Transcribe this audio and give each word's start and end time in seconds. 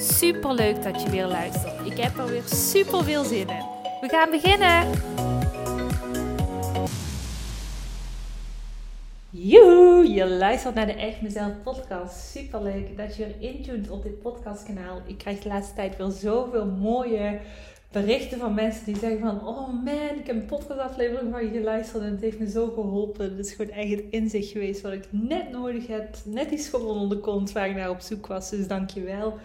Super 0.00 0.54
leuk 0.54 0.82
dat 0.82 1.02
je 1.02 1.10
weer 1.10 1.26
luistert. 1.26 1.86
Ik 1.86 1.98
heb 1.98 2.18
er 2.18 2.26
weer 2.26 2.42
super 2.42 3.04
veel 3.04 3.24
zin 3.24 3.48
in. 3.48 3.64
We 4.00 4.08
gaan 4.08 4.30
beginnen. 4.30 4.90
Joehoe, 9.30 10.10
je 10.10 10.26
luistert 10.26 10.74
naar 10.74 10.86
de 10.86 10.92
Echt 10.92 11.22
Mezelf 11.22 11.52
podcast. 11.62 12.30
Super 12.30 12.62
leuk 12.62 12.96
dat 12.96 13.16
je 13.16 13.26
weer 13.26 13.50
intuned 13.50 13.90
op 13.90 14.02
dit 14.02 14.20
podcastkanaal. 14.22 15.02
Ik 15.06 15.18
krijg 15.18 15.38
de 15.38 15.48
laatste 15.48 15.74
tijd 15.74 15.96
weer 15.96 16.10
zoveel 16.10 16.66
mooie 16.66 17.38
berichten 17.92 18.38
van 18.38 18.54
mensen 18.54 18.84
die 18.84 18.98
zeggen 18.98 19.20
van... 19.20 19.46
Oh 19.46 19.68
man, 19.84 20.18
ik 20.18 20.26
heb 20.26 20.36
een 20.36 20.46
podcastaflevering 20.46 21.32
van 21.32 21.44
je 21.44 21.50
geluisterd 21.50 22.02
en 22.02 22.10
het 22.10 22.20
heeft 22.20 22.38
me 22.38 22.50
zo 22.50 22.70
geholpen. 22.70 23.24
Het 23.24 23.46
is 23.46 23.52
gewoon 23.52 23.72
echt 23.72 23.90
het 23.90 24.04
inzicht 24.10 24.50
geweest 24.50 24.80
wat 24.80 24.92
ik 24.92 25.04
net 25.10 25.50
nodig 25.50 25.86
heb. 25.86 26.16
Net 26.24 26.48
die 26.48 26.58
school 26.58 26.86
onder 26.86 27.16
de 27.16 27.22
kont 27.22 27.52
waar 27.52 27.68
ik 27.68 27.76
naar 27.76 27.90
op 27.90 28.00
zoek 28.00 28.26
was. 28.26 28.50
Dus 28.50 28.68
dank 28.68 28.90
je 28.90 29.02
wel. 29.02 29.38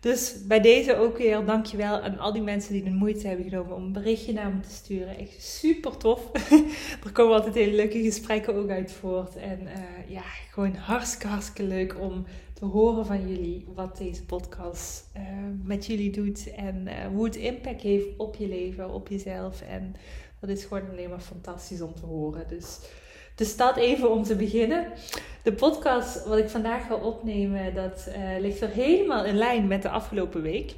Dus 0.00 0.46
bij 0.46 0.60
deze 0.60 0.96
ook 0.96 1.18
weer 1.18 1.44
dankjewel 1.44 2.00
aan 2.00 2.18
al 2.18 2.32
die 2.32 2.42
mensen 2.42 2.72
die 2.72 2.82
de 2.82 2.90
moeite 2.90 3.26
hebben 3.26 3.48
genomen 3.48 3.76
om 3.76 3.82
een 3.82 3.92
berichtje 3.92 4.32
naar 4.32 4.54
me 4.54 4.60
te 4.60 4.70
sturen. 4.70 5.18
Echt 5.18 5.42
super 5.42 5.96
tof. 5.96 6.30
er 7.04 7.12
komen 7.12 7.34
altijd 7.34 7.54
hele 7.54 7.76
leuke 7.76 8.02
gesprekken 8.02 8.54
ook 8.54 8.70
uit 8.70 8.92
voort. 8.92 9.36
En 9.36 9.60
uh, 9.62 10.10
ja, 10.10 10.22
gewoon 10.50 10.74
hartstikke, 10.74 11.26
hartstikke 11.26 11.62
leuk 11.62 12.00
om 12.00 12.24
te 12.52 12.64
horen 12.64 13.06
van 13.06 13.28
jullie 13.28 13.66
wat 13.74 13.96
deze 13.96 14.24
podcast 14.24 15.10
uh, 15.16 15.22
met 15.62 15.86
jullie 15.86 16.10
doet. 16.10 16.54
En 16.54 16.86
uh, 16.86 17.06
hoe 17.06 17.24
het 17.24 17.36
impact 17.36 17.80
heeft 17.80 18.06
op 18.16 18.36
je 18.36 18.48
leven, 18.48 18.90
op 18.90 19.08
jezelf. 19.08 19.60
En 19.60 19.94
dat 20.40 20.50
is 20.50 20.64
gewoon 20.64 20.90
alleen 20.90 21.10
maar 21.10 21.20
fantastisch 21.20 21.80
om 21.80 21.94
te 21.94 22.06
horen. 22.06 22.48
Dus 22.48 22.78
dus 23.36 23.56
dat 23.56 23.76
even 23.76 24.10
om 24.10 24.22
te 24.22 24.36
beginnen. 24.36 24.86
De 25.42 25.52
podcast 25.52 26.24
wat 26.24 26.38
ik 26.38 26.48
vandaag 26.48 26.86
ga 26.86 26.94
opnemen, 26.94 27.74
dat 27.74 28.08
uh, 28.08 28.40
ligt 28.40 28.60
er 28.60 28.68
helemaal 28.68 29.24
in 29.24 29.36
lijn 29.36 29.66
met 29.66 29.82
de 29.82 29.88
afgelopen 29.88 30.42
week. 30.42 30.74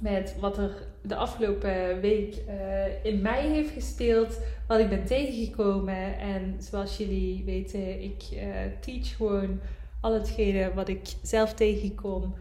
Met 0.00 0.34
wat 0.40 0.58
er 0.58 0.70
de 1.02 1.14
afgelopen 1.14 2.00
week 2.00 2.36
uh, 2.48 3.04
in 3.04 3.22
mij 3.22 3.46
heeft 3.46 3.70
gespeeld, 3.70 4.40
wat 4.66 4.78
ik 4.78 4.88
ben 4.88 5.04
tegengekomen. 5.04 6.18
En 6.18 6.56
zoals 6.58 6.96
jullie 6.96 7.44
weten, 7.44 8.02
ik 8.02 8.22
uh, 8.32 8.40
teach 8.80 9.16
gewoon 9.16 9.60
al 10.00 10.12
hetgene 10.12 10.74
wat 10.74 10.88
ik 10.88 11.00
zelf 11.22 11.54
tegenkom. 11.54 12.34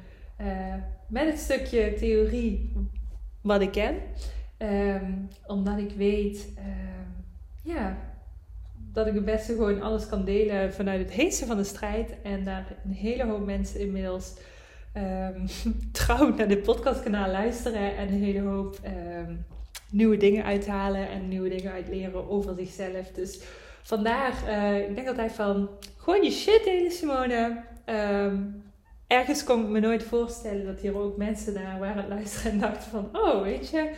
met 1.07 1.25
het 1.25 1.39
stukje 1.39 1.93
theorie 1.93 2.73
wat 3.41 3.61
ik 3.61 3.71
ken. 3.71 3.95
Um, 4.57 5.27
omdat 5.45 5.77
ik 5.77 5.91
weet, 5.91 6.53
ja, 7.63 7.97
dat 8.97 9.07
ik 9.07 9.13
het 9.13 9.25
beste 9.25 9.53
gewoon 9.53 9.81
alles 9.81 10.07
kan 10.07 10.25
delen 10.25 10.73
vanuit 10.73 10.99
het 10.99 11.11
heetste 11.11 11.45
van 11.45 11.57
de 11.57 11.63
strijd. 11.63 12.13
En 12.23 12.43
daar 12.43 12.65
een 12.85 12.91
hele 12.91 13.25
hoop 13.25 13.45
mensen 13.45 13.79
inmiddels 13.79 14.33
um, 14.97 15.45
trouw 15.91 16.35
naar 16.35 16.47
dit 16.47 16.63
podcastkanaal 16.63 17.31
luisteren. 17.31 17.95
En 17.97 18.07
een 18.07 18.23
hele 18.23 18.41
hoop 18.41 18.79
um, 18.85 19.45
nieuwe 19.91 20.17
dingen 20.17 20.43
uithalen 20.43 21.09
en 21.09 21.27
nieuwe 21.27 21.49
dingen 21.49 21.71
uitleren 21.71 22.29
over 22.29 22.55
zichzelf. 22.57 23.11
Dus 23.11 23.39
vandaar, 23.81 24.33
uh, 24.47 24.89
ik 24.89 24.95
denk 24.95 25.07
altijd 25.07 25.31
van, 25.31 25.69
gewoon 25.97 26.23
je 26.23 26.31
shit 26.31 26.63
delen 26.63 26.91
Simone. 26.91 27.63
Um, 27.85 28.63
ergens 29.07 29.43
kon 29.43 29.63
ik 29.63 29.69
me 29.69 29.79
nooit 29.79 30.03
voorstellen 30.03 30.65
dat 30.65 30.79
hier 30.79 30.97
ook 30.97 31.17
mensen 31.17 31.53
naar 31.53 31.79
waren 31.79 32.07
luisteren 32.07 32.51
en 32.51 32.59
dachten 32.59 32.91
van, 32.91 33.09
oh 33.13 33.41
weet 33.41 33.69
je 33.69 33.91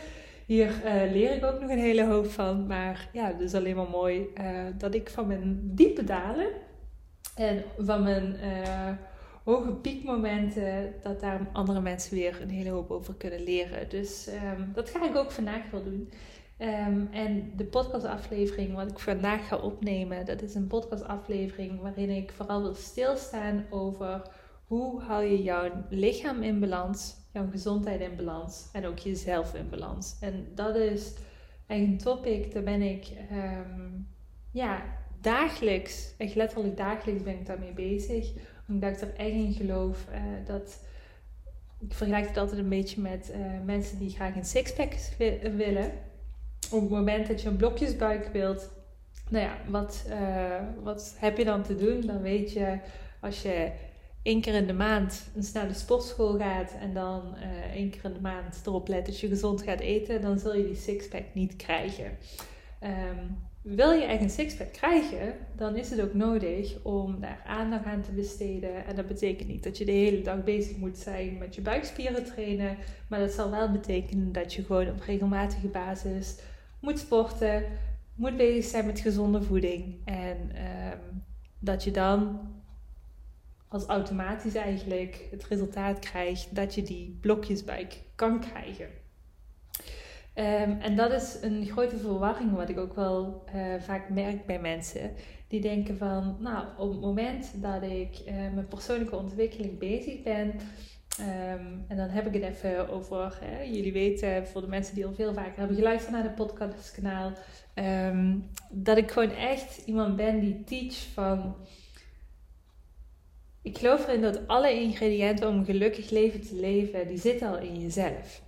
hier 0.50 0.82
uh, 0.84 1.12
leer 1.12 1.36
ik 1.36 1.44
ook 1.44 1.60
nog 1.60 1.70
een 1.70 1.78
hele 1.78 2.06
hoop 2.06 2.26
van. 2.26 2.66
Maar 2.66 3.08
ja, 3.12 3.26
het 3.26 3.40
is 3.40 3.54
alleen 3.54 3.76
maar 3.76 3.88
mooi 3.88 4.28
uh, 4.40 4.66
dat 4.78 4.94
ik 4.94 5.10
van 5.10 5.26
mijn 5.26 5.60
diepe 5.62 6.04
dalen 6.04 6.48
en 7.34 7.64
van 7.78 8.02
mijn 8.02 8.36
uh, 8.42 8.90
hoge 9.44 9.72
piekmomenten, 9.72 10.94
dat 11.02 11.20
daar 11.20 11.48
andere 11.52 11.80
mensen 11.80 12.14
weer 12.14 12.38
een 12.42 12.50
hele 12.50 12.70
hoop 12.70 12.90
over 12.90 13.14
kunnen 13.14 13.42
leren. 13.42 13.88
Dus 13.88 14.28
um, 14.28 14.70
dat 14.74 14.90
ga 14.90 15.04
ik 15.04 15.16
ook 15.16 15.30
vandaag 15.30 15.70
wel 15.70 15.84
doen. 15.84 16.12
Um, 16.58 17.08
en 17.12 17.52
de 17.56 17.64
podcastaflevering 17.64 18.74
wat 18.74 18.90
ik 18.90 18.98
vandaag 18.98 19.48
ga 19.48 19.56
opnemen, 19.56 20.26
dat 20.26 20.42
is 20.42 20.54
een 20.54 20.66
podcastaflevering 20.66 21.80
waarin 21.80 22.10
ik 22.10 22.32
vooral 22.32 22.62
wil 22.62 22.74
stilstaan 22.74 23.66
over 23.70 24.22
hoe 24.66 25.00
hou 25.00 25.24
je 25.24 25.42
jouw 25.42 25.70
lichaam 25.90 26.42
in 26.42 26.60
balans 26.60 27.19
jouw 27.32 27.50
gezondheid 27.50 28.00
in 28.00 28.16
balans 28.16 28.68
en 28.72 28.86
ook 28.86 28.98
jezelf 28.98 29.54
in 29.54 29.68
balans. 29.68 30.16
En 30.20 30.46
dat 30.54 30.76
is 30.76 31.12
een 31.66 31.98
topic, 31.98 32.52
daar 32.52 32.62
ben 32.62 32.82
ik 32.82 33.12
um, 33.32 34.08
ja, 34.50 34.82
dagelijks, 35.20 36.14
echt 36.18 36.34
letterlijk 36.34 36.76
dagelijks 36.76 37.22
ben 37.22 37.34
ik 37.34 37.46
daarmee 37.46 37.72
bezig. 37.72 38.32
Omdat 38.68 38.92
ik 38.92 39.00
er 39.00 39.14
echt 39.16 39.30
in 39.30 39.52
geloof 39.52 40.06
uh, 40.10 40.46
dat, 40.46 40.80
ik 41.80 41.94
vergelijk 41.94 42.26
het 42.28 42.36
altijd 42.36 42.58
een 42.58 42.68
beetje 42.68 43.00
met 43.00 43.32
uh, 43.34 43.64
mensen 43.64 43.98
die 43.98 44.10
graag 44.10 44.36
een 44.36 44.44
sixpack 44.44 44.92
willen. 45.56 45.92
Op 46.70 46.80
het 46.80 46.90
moment 46.90 47.26
dat 47.26 47.42
je 47.42 47.48
een 47.48 47.56
blokjesbuik 47.56 48.28
wilt, 48.32 48.70
nou 49.28 49.44
ja, 49.44 49.56
wat, 49.68 50.04
uh, 50.08 50.60
wat 50.82 51.14
heb 51.18 51.36
je 51.36 51.44
dan 51.44 51.62
te 51.62 51.76
doen? 51.76 52.00
Dan 52.00 52.22
weet 52.22 52.52
je, 52.52 52.78
als 53.20 53.42
je 53.42 53.70
één 54.22 54.40
keer 54.40 54.54
in 54.54 54.66
de 54.66 54.72
maand 54.72 55.30
eens 55.36 55.52
naar 55.52 55.68
de 55.68 55.74
sportschool 55.74 56.38
gaat 56.38 56.72
en 56.80 56.94
dan 56.94 57.34
uh, 57.36 57.74
één 57.74 57.90
keer 57.90 58.04
in 58.04 58.12
de 58.12 58.20
maand 58.20 58.60
erop 58.66 58.88
let 58.88 59.06
dat 59.06 59.20
je 59.20 59.28
gezond 59.28 59.62
gaat 59.62 59.80
eten, 59.80 60.20
dan 60.20 60.38
zul 60.38 60.56
je 60.56 60.66
die 60.66 60.76
sixpack 60.76 61.24
niet 61.32 61.56
krijgen. 61.56 62.18
Um, 62.82 63.48
wil 63.62 63.90
je 63.90 64.04
echt 64.04 64.22
een 64.22 64.30
sixpack 64.30 64.72
krijgen, 64.72 65.34
dan 65.56 65.76
is 65.76 65.90
het 65.90 66.00
ook 66.00 66.14
nodig 66.14 66.82
om 66.82 67.20
daar 67.20 67.42
aandacht 67.46 67.84
aan 67.84 68.02
te 68.02 68.12
besteden. 68.12 68.86
En 68.86 68.96
dat 68.96 69.06
betekent 69.06 69.48
niet 69.48 69.62
dat 69.62 69.78
je 69.78 69.84
de 69.84 69.92
hele 69.92 70.22
dag 70.22 70.44
bezig 70.44 70.76
moet 70.76 70.98
zijn 70.98 71.38
met 71.38 71.54
je 71.54 71.60
buikspieren 71.60 72.24
trainen, 72.24 72.76
maar 73.08 73.18
dat 73.18 73.30
zal 73.30 73.50
wel 73.50 73.70
betekenen 73.70 74.32
dat 74.32 74.54
je 74.54 74.64
gewoon 74.64 74.88
op 74.88 75.00
regelmatige 75.00 75.68
basis 75.68 76.36
moet 76.80 76.98
sporten, 76.98 77.64
moet 78.14 78.36
bezig 78.36 78.64
zijn 78.64 78.86
met 78.86 79.00
gezonde 79.00 79.42
voeding 79.42 79.94
en 80.04 80.36
um, 80.38 81.22
dat 81.58 81.84
je 81.84 81.90
dan 81.90 82.40
als 83.70 83.86
automatisch 83.86 84.54
eigenlijk 84.54 85.28
het 85.30 85.44
resultaat 85.44 85.98
krijgt 85.98 86.54
dat 86.54 86.74
je 86.74 86.82
die 86.82 87.18
blokjesbuik 87.20 88.02
kan 88.14 88.40
krijgen. 88.40 88.86
Um, 90.34 90.80
en 90.80 90.96
dat 90.96 91.12
is 91.12 91.38
een 91.40 91.66
grote 91.66 91.96
verwarring 91.96 92.52
wat 92.52 92.68
ik 92.68 92.78
ook 92.78 92.94
wel 92.94 93.44
uh, 93.54 93.74
vaak 93.78 94.08
merk 94.08 94.46
bij 94.46 94.60
mensen. 94.60 95.12
Die 95.48 95.60
denken 95.60 95.98
van, 95.98 96.36
nou, 96.40 96.66
op 96.78 96.90
het 96.90 97.00
moment 97.00 97.52
dat 97.62 97.82
ik 97.82 98.20
uh, 98.26 98.34
met 98.54 98.68
persoonlijke 98.68 99.16
ontwikkeling 99.16 99.78
bezig 99.78 100.22
ben, 100.22 100.48
um, 101.20 101.84
en 101.88 101.96
dan 101.96 102.08
heb 102.08 102.26
ik 102.26 102.42
het 102.42 102.52
even 102.52 102.88
over, 102.88 103.38
hè, 103.40 103.62
jullie 103.62 103.92
weten, 103.92 104.46
voor 104.46 104.60
de 104.60 104.66
mensen 104.66 104.94
die 104.94 105.06
al 105.06 105.14
veel 105.14 105.34
vaker 105.34 105.58
hebben 105.58 105.76
geluisterd 105.76 106.12
naar 106.12 106.22
de 106.22 106.30
podcastkanaal, 106.30 107.32
um, 107.74 108.50
dat 108.70 108.96
ik 108.96 109.10
gewoon 109.10 109.32
echt 109.32 109.82
iemand 109.84 110.16
ben 110.16 110.40
die 110.40 110.64
teach 110.64 110.94
van 111.12 111.54
ik 113.62 113.78
geloof 113.78 114.06
erin 114.06 114.20
dat 114.20 114.46
alle 114.46 114.72
ingrediënten 114.72 115.48
om 115.48 115.58
een 115.58 115.64
gelukkig 115.64 116.10
leven 116.10 116.40
te 116.40 116.54
leven, 116.54 117.08
die 117.08 117.18
zitten 117.18 117.48
al 117.48 117.58
in 117.58 117.80
jezelf. 117.80 118.42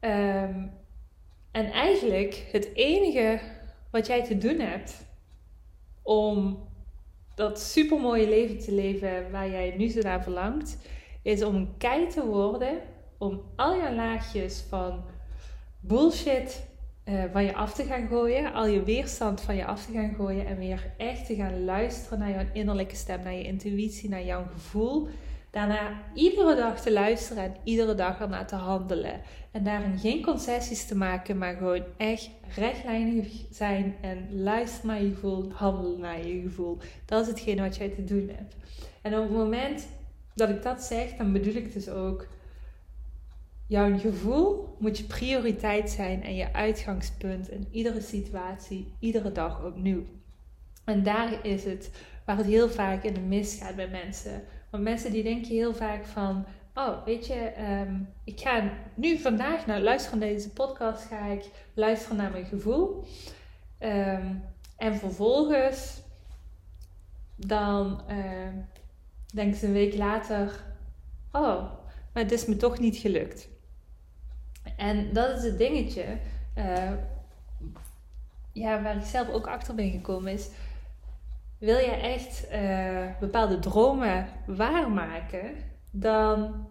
Um, 0.00 0.70
en 1.50 1.70
eigenlijk 1.72 2.48
het 2.52 2.74
enige 2.74 3.40
wat 3.90 4.06
jij 4.06 4.24
te 4.24 4.38
doen 4.38 4.58
hebt 4.58 5.06
om 6.02 6.68
dat 7.34 7.60
supermooie 7.60 8.28
leven 8.28 8.58
te 8.58 8.72
leven 8.72 9.30
waar 9.30 9.50
jij 9.50 9.74
nu 9.76 9.88
zo 9.88 10.00
naar 10.00 10.22
verlangt, 10.22 10.78
is 11.22 11.42
om 11.42 11.76
kei 11.78 12.06
te 12.06 12.26
worden, 12.26 12.80
om 13.18 13.42
al 13.56 13.74
je 13.74 13.92
laagjes 13.94 14.64
van 14.68 15.04
bullshit 15.80 16.66
uh, 17.04 17.24
van 17.32 17.44
je 17.44 17.54
af 17.54 17.74
te 17.74 17.84
gaan 17.84 18.06
gooien, 18.08 18.52
al 18.52 18.66
je 18.66 18.82
weerstand 18.82 19.40
van 19.40 19.56
je 19.56 19.64
af 19.64 19.86
te 19.86 19.92
gaan 19.92 20.14
gooien 20.14 20.46
en 20.46 20.58
weer 20.58 20.92
echt 20.96 21.26
te 21.26 21.34
gaan 21.34 21.64
luisteren 21.64 22.18
naar 22.18 22.30
jouw 22.30 22.46
innerlijke 22.52 22.96
stem, 22.96 23.22
naar 23.22 23.34
je 23.34 23.44
intuïtie, 23.44 24.08
naar 24.08 24.24
jouw 24.24 24.46
gevoel. 24.52 25.08
Daarna 25.50 26.00
iedere 26.14 26.54
dag 26.56 26.80
te 26.80 26.92
luisteren 26.92 27.42
en 27.42 27.56
iedere 27.64 27.94
dag 27.94 28.20
ernaar 28.20 28.46
te 28.46 28.54
handelen. 28.54 29.20
En 29.50 29.64
daarin 29.64 29.98
geen 29.98 30.22
concessies 30.22 30.86
te 30.86 30.96
maken, 30.96 31.38
maar 31.38 31.54
gewoon 31.54 31.82
echt 31.96 32.30
rechtlijnig 32.56 33.26
zijn 33.50 33.94
en 34.00 34.42
luisteren 34.42 34.86
naar 34.86 35.02
je 35.02 35.10
gevoel, 35.10 35.52
handelen 35.52 36.00
naar 36.00 36.26
je 36.26 36.42
gevoel. 36.42 36.78
Dat 37.04 37.22
is 37.22 37.28
hetgene 37.28 37.60
wat 37.60 37.76
jij 37.76 37.88
te 37.88 38.04
doen 38.04 38.30
hebt. 38.36 38.56
En 39.02 39.14
op 39.18 39.22
het 39.22 39.32
moment 39.32 39.88
dat 40.34 40.48
ik 40.48 40.62
dat 40.62 40.82
zeg, 40.82 41.12
dan 41.12 41.32
bedoel 41.32 41.54
ik 41.54 41.72
dus 41.72 41.88
ook 41.88 42.26
jouw 43.72 43.98
gevoel 43.98 44.76
moet 44.78 44.98
je 44.98 45.04
prioriteit 45.04 45.90
zijn 45.90 46.22
en 46.22 46.34
je 46.34 46.52
uitgangspunt 46.52 47.50
in 47.50 47.68
iedere 47.70 48.00
situatie, 48.00 48.94
iedere 48.98 49.32
dag 49.32 49.64
opnieuw. 49.64 50.02
En 50.84 51.02
daar 51.02 51.46
is 51.46 51.64
het 51.64 51.90
waar 52.24 52.36
het 52.36 52.46
heel 52.46 52.68
vaak 52.68 53.02
in 53.02 53.14
de 53.14 53.20
mis 53.20 53.58
gaat 53.60 53.76
bij 53.76 53.88
mensen. 53.88 54.42
Want 54.70 54.82
mensen 54.82 55.12
die 55.12 55.22
denken 55.22 55.50
heel 55.50 55.74
vaak 55.74 56.04
van, 56.04 56.44
oh 56.74 57.04
weet 57.04 57.26
je, 57.26 57.34
ehm, 57.34 57.94
ik 58.24 58.40
ga 58.40 58.72
nu 58.94 59.18
vandaag 59.18 59.66
naar 59.66 59.80
luisteren 59.80 60.18
naar 60.18 60.28
deze 60.28 60.50
podcast, 60.50 61.04
ga 61.04 61.26
ik 61.26 61.44
luisteren 61.74 62.16
naar 62.16 62.30
mijn 62.30 62.46
gevoel. 62.46 63.04
Ehm, 63.78 64.34
en 64.76 64.96
vervolgens 64.96 66.02
dan 67.36 68.02
uh, 68.10 68.48
denken 69.34 69.58
ze 69.58 69.66
een 69.66 69.72
week 69.72 69.96
later, 69.96 70.64
oh, 71.32 71.72
maar 72.12 72.22
het 72.22 72.32
is 72.32 72.46
me 72.46 72.56
toch 72.56 72.78
niet 72.78 72.96
gelukt. 72.96 73.50
En 74.76 75.12
dat 75.12 75.36
is 75.36 75.44
het 75.44 75.58
dingetje, 75.58 76.04
uh, 76.58 76.92
ja, 78.52 78.82
waar 78.82 78.96
ik 78.96 79.02
zelf 79.02 79.28
ook 79.28 79.46
achter 79.46 79.74
ben 79.74 79.90
gekomen 79.90 80.32
is, 80.32 80.48
wil 81.58 81.78
je 81.78 81.90
echt 81.90 82.46
uh, 82.52 83.06
bepaalde 83.20 83.58
dromen 83.58 84.26
waarmaken, 84.46 85.54
dan 85.90 86.66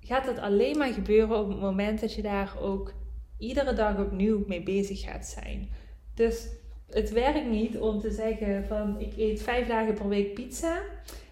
gaat 0.00 0.26
het 0.26 0.38
alleen 0.38 0.78
maar 0.78 0.92
gebeuren 0.92 1.38
op 1.38 1.48
het 1.48 1.60
moment 1.60 2.00
dat 2.00 2.14
je 2.14 2.22
daar 2.22 2.52
ook 2.60 2.92
iedere 3.38 3.72
dag 3.72 3.98
opnieuw 3.98 4.44
mee 4.46 4.62
bezig 4.62 5.00
gaat 5.00 5.26
zijn. 5.26 5.68
Dus 6.14 6.48
het 6.90 7.12
werkt 7.12 7.48
niet 7.48 7.78
om 7.78 8.00
te 8.00 8.10
zeggen 8.10 8.64
van 8.66 9.00
ik 9.00 9.16
eet 9.16 9.42
vijf 9.42 9.66
dagen 9.66 9.94
per 9.94 10.08
week 10.08 10.34
pizza. 10.34 10.80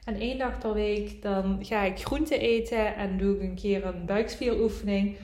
En 0.05 0.15
één 0.15 0.39
dag 0.39 0.59
per 0.59 0.73
week 0.73 1.23
dan 1.23 1.59
ga 1.65 1.83
ik 1.83 1.99
groente 1.99 2.39
eten 2.39 2.97
en 2.97 3.19
doe 3.19 3.35
ik 3.35 3.43
een 3.43 3.55
keer 3.55 3.87
een 3.87 4.07
buikspieroefening. 4.07 5.17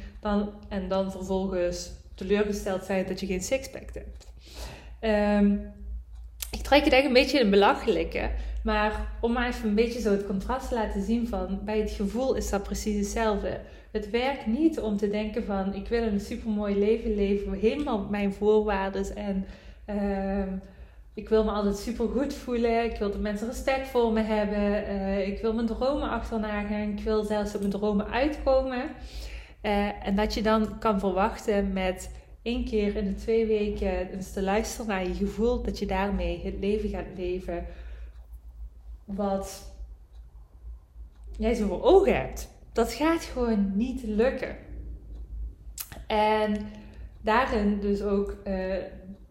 En 0.69 0.89
dan 0.89 1.11
vervolgens 1.11 1.91
teleurgesteld 2.15 2.85
zijn 2.85 3.07
dat 3.07 3.21
je 3.21 3.27
geen 3.27 3.43
sixpack 3.43 3.91
hebt. 3.93 4.27
Um, 5.01 5.75
ik 6.51 6.61
trek 6.63 6.85
het 6.85 6.93
echt 6.93 7.05
een 7.05 7.13
beetje 7.13 7.39
in 7.39 7.45
een 7.45 7.51
belachelijke. 7.51 8.31
Maar 8.63 9.13
om 9.21 9.33
maar 9.33 9.49
even 9.49 9.69
een 9.69 9.75
beetje 9.75 10.01
zo 10.01 10.11
het 10.11 10.27
contrast 10.27 10.69
te 10.69 10.75
laten 10.75 11.03
zien 11.03 11.29
van 11.29 11.61
bij 11.65 11.79
het 11.79 11.91
gevoel 11.91 12.35
is 12.35 12.51
dat 12.51 12.63
precies 12.63 12.97
hetzelfde. 12.97 13.61
Het 13.91 14.11
werkt 14.11 14.47
niet 14.47 14.81
om 14.81 14.97
te 14.97 15.11
denken 15.11 15.45
van 15.45 15.75
ik 15.75 15.89
wil 15.89 16.03
een 16.03 16.21
supermooi 16.21 16.79
leven 16.79 17.15
leven, 17.15 17.53
helemaal 17.53 17.99
op 17.99 18.11
mijn 18.11 18.33
voorwaarden 18.33 19.17
en 19.17 19.47
uh, 19.91 20.53
ik 21.15 21.29
wil 21.29 21.45
me 21.45 21.51
altijd 21.51 21.77
super 21.77 22.09
goed 22.09 22.35
voelen. 22.35 22.85
Ik 22.85 22.97
wil 22.97 23.11
dat 23.11 23.21
mensen 23.21 23.47
respect 23.47 23.89
voor 23.89 24.13
me 24.13 24.21
hebben. 24.21 24.95
Uh, 24.95 25.29
ik 25.29 25.41
wil 25.41 25.55
mijn 25.55 25.67
dromen 25.67 26.11
achterna 26.11 26.63
gaan. 26.63 26.91
Ik 26.91 27.01
wil 27.01 27.25
zelfs 27.25 27.55
op 27.55 27.61
mijn 27.61 27.73
dromen 27.73 28.11
uitkomen. 28.11 28.83
Uh, 29.63 30.07
en 30.07 30.17
dat 30.17 30.35
je 30.35 30.43
dan 30.43 30.79
kan 30.79 31.01
verwachten 31.01 31.73
met 31.73 32.11
één 32.43 32.65
keer 32.65 32.97
in 32.97 33.07
de 33.07 33.15
twee 33.15 33.47
weken 33.47 34.11
eens 34.11 34.33
te 34.33 34.43
luisteren 34.43 34.87
naar 34.87 35.07
je 35.07 35.15
gevoel, 35.15 35.63
dat 35.63 35.79
je 35.79 35.87
daarmee 35.87 36.41
het 36.45 36.55
leven 36.59 36.89
gaat 36.89 37.17
leven 37.17 37.67
wat 39.05 39.73
jij 41.37 41.55
zo 41.55 41.67
voor 41.67 41.83
ogen 41.83 42.17
hebt. 42.17 42.49
Dat 42.73 42.93
gaat 42.93 43.23
gewoon 43.23 43.77
niet 43.77 44.03
lukken. 44.03 44.57
En 46.07 46.67
daarin 47.21 47.81
dus 47.81 48.03
ook 48.03 48.31
uh, 48.31 48.75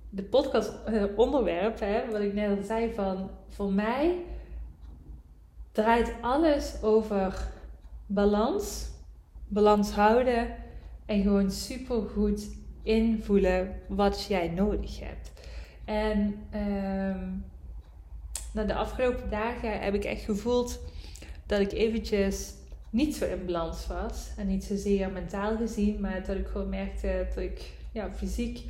de 0.09 0.23
podcast 0.23 0.73
uh, 0.89 1.03
onderwerp, 1.15 1.79
hè, 1.79 2.11
wat 2.11 2.21
ik 2.21 2.33
net 2.33 2.57
al 2.57 2.63
zei 2.63 2.93
van 2.93 3.29
voor 3.47 3.73
mij 3.73 4.23
draait 5.71 6.13
alles 6.21 6.75
over 6.81 7.51
balans, 8.05 8.89
balans 9.47 9.91
houden 9.91 10.47
en 11.05 11.21
gewoon 11.21 11.51
super 11.51 12.01
goed 12.01 12.47
invoelen 12.83 13.81
wat 13.87 14.25
jij 14.27 14.47
nodig 14.47 14.99
hebt. 14.99 15.31
En 15.85 16.35
um, 16.53 17.45
nou, 18.53 18.67
de 18.67 18.73
afgelopen 18.73 19.29
dagen 19.29 19.79
heb 19.79 19.93
ik 19.93 20.03
echt 20.03 20.23
gevoeld 20.23 20.79
dat 21.45 21.59
ik 21.59 21.71
eventjes 21.71 22.53
niet 22.89 23.15
zo 23.15 23.25
in 23.25 23.45
balans 23.45 23.87
was. 23.87 24.29
En 24.37 24.47
niet 24.47 24.63
zozeer 24.63 25.11
mentaal 25.11 25.57
gezien, 25.57 25.99
maar 26.01 26.23
dat 26.25 26.35
ik 26.35 26.47
gewoon 26.47 26.69
merkte 26.69 27.25
dat 27.35 27.43
ik 27.43 27.71
ja, 27.91 28.11
fysiek 28.13 28.63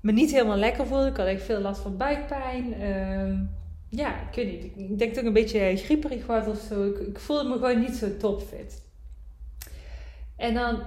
me 0.00 0.12
niet 0.12 0.30
helemaal 0.30 0.56
lekker 0.56 0.86
voelde. 0.86 1.06
Ik 1.06 1.16
had 1.16 1.26
echt 1.26 1.42
veel 1.42 1.60
last 1.60 1.80
van 1.80 1.96
buikpijn. 1.96 2.82
Um, 2.82 3.50
ja, 3.88 4.28
ik 4.28 4.34
weet 4.34 4.52
niet. 4.52 4.90
Ik 4.90 4.98
denk 4.98 5.10
dat 5.14 5.20
ik 5.22 5.26
een 5.26 5.32
beetje 5.32 5.76
grieperig 5.76 6.26
was 6.26 6.46
of 6.46 6.58
zo. 6.68 6.86
Ik, 6.86 6.98
ik 6.98 7.18
voelde 7.18 7.48
me 7.48 7.54
gewoon 7.54 7.80
niet 7.80 7.94
zo 7.94 8.16
topfit. 8.16 8.82
En 10.36 10.54
dan 10.54 10.82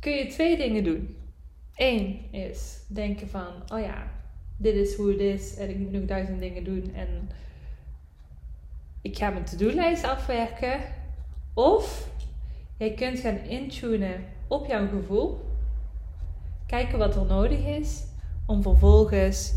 kun 0.00 0.12
je 0.12 0.26
twee 0.26 0.56
dingen 0.56 0.84
doen. 0.84 1.16
Eén 1.74 2.32
is 2.32 2.84
denken 2.88 3.28
van, 3.28 3.52
oh 3.72 3.80
ja, 3.80 4.10
dit 4.56 4.74
is 4.74 4.94
hoe 4.94 5.10
het 5.10 5.20
is 5.20 5.56
en 5.56 5.70
ik 5.70 5.78
moet 5.78 5.92
nog 5.92 6.04
duizend 6.04 6.40
dingen 6.40 6.64
doen 6.64 6.94
en 6.94 7.30
ik 9.02 9.18
ga 9.18 9.30
mijn 9.30 9.44
to-do-lijst 9.44 10.04
afwerken. 10.04 10.80
Of 11.54 12.10
jij 12.76 12.94
kunt 12.94 13.18
gaan 13.18 13.38
intunen 13.38 14.24
op 14.48 14.66
jouw 14.66 14.88
gevoel, 14.88 15.40
kijken 16.66 16.98
wat 16.98 17.16
er 17.16 17.26
nodig 17.26 17.66
is 17.66 18.04
om 18.46 18.62
vervolgens 18.62 19.54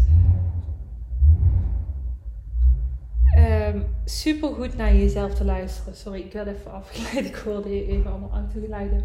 um, 3.38 3.86
super 4.06 4.54
goed 4.54 4.78
naar 4.78 4.96
jezelf 4.96 5.34
te 5.34 5.46
luisteren. 5.46 5.96
Sorry, 5.96 6.20
ik 6.20 6.34
werd 6.34 6.48
even 6.48 6.72
afgeleid. 6.72 7.26
Ik 7.34 7.36
hoorde 7.36 7.88
even 7.88 8.12
allemaal 8.12 8.32
autogeluiden. 8.34 9.04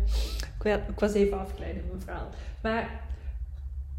Ik, 0.57 0.63
werd, 0.63 0.89
ik 0.89 0.99
was 0.99 1.13
even 1.13 1.39
afgeleid 1.39 1.75
in 1.75 1.83
mijn. 2.07 2.19
Maar 2.63 3.01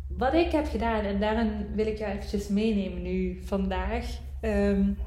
wat 0.07 0.33
ik 0.33 0.51
heb 0.51 0.67
gedaan, 0.67 1.03
en 1.03 1.19
daarin 1.19 1.75
wil 1.75 1.87
ik 1.87 1.97
jou 1.97 2.11
eventjes 2.11 2.47
meenemen 2.47 3.01
nu 3.01 3.41
vandaag. 3.43 4.05
Um, 4.41 4.97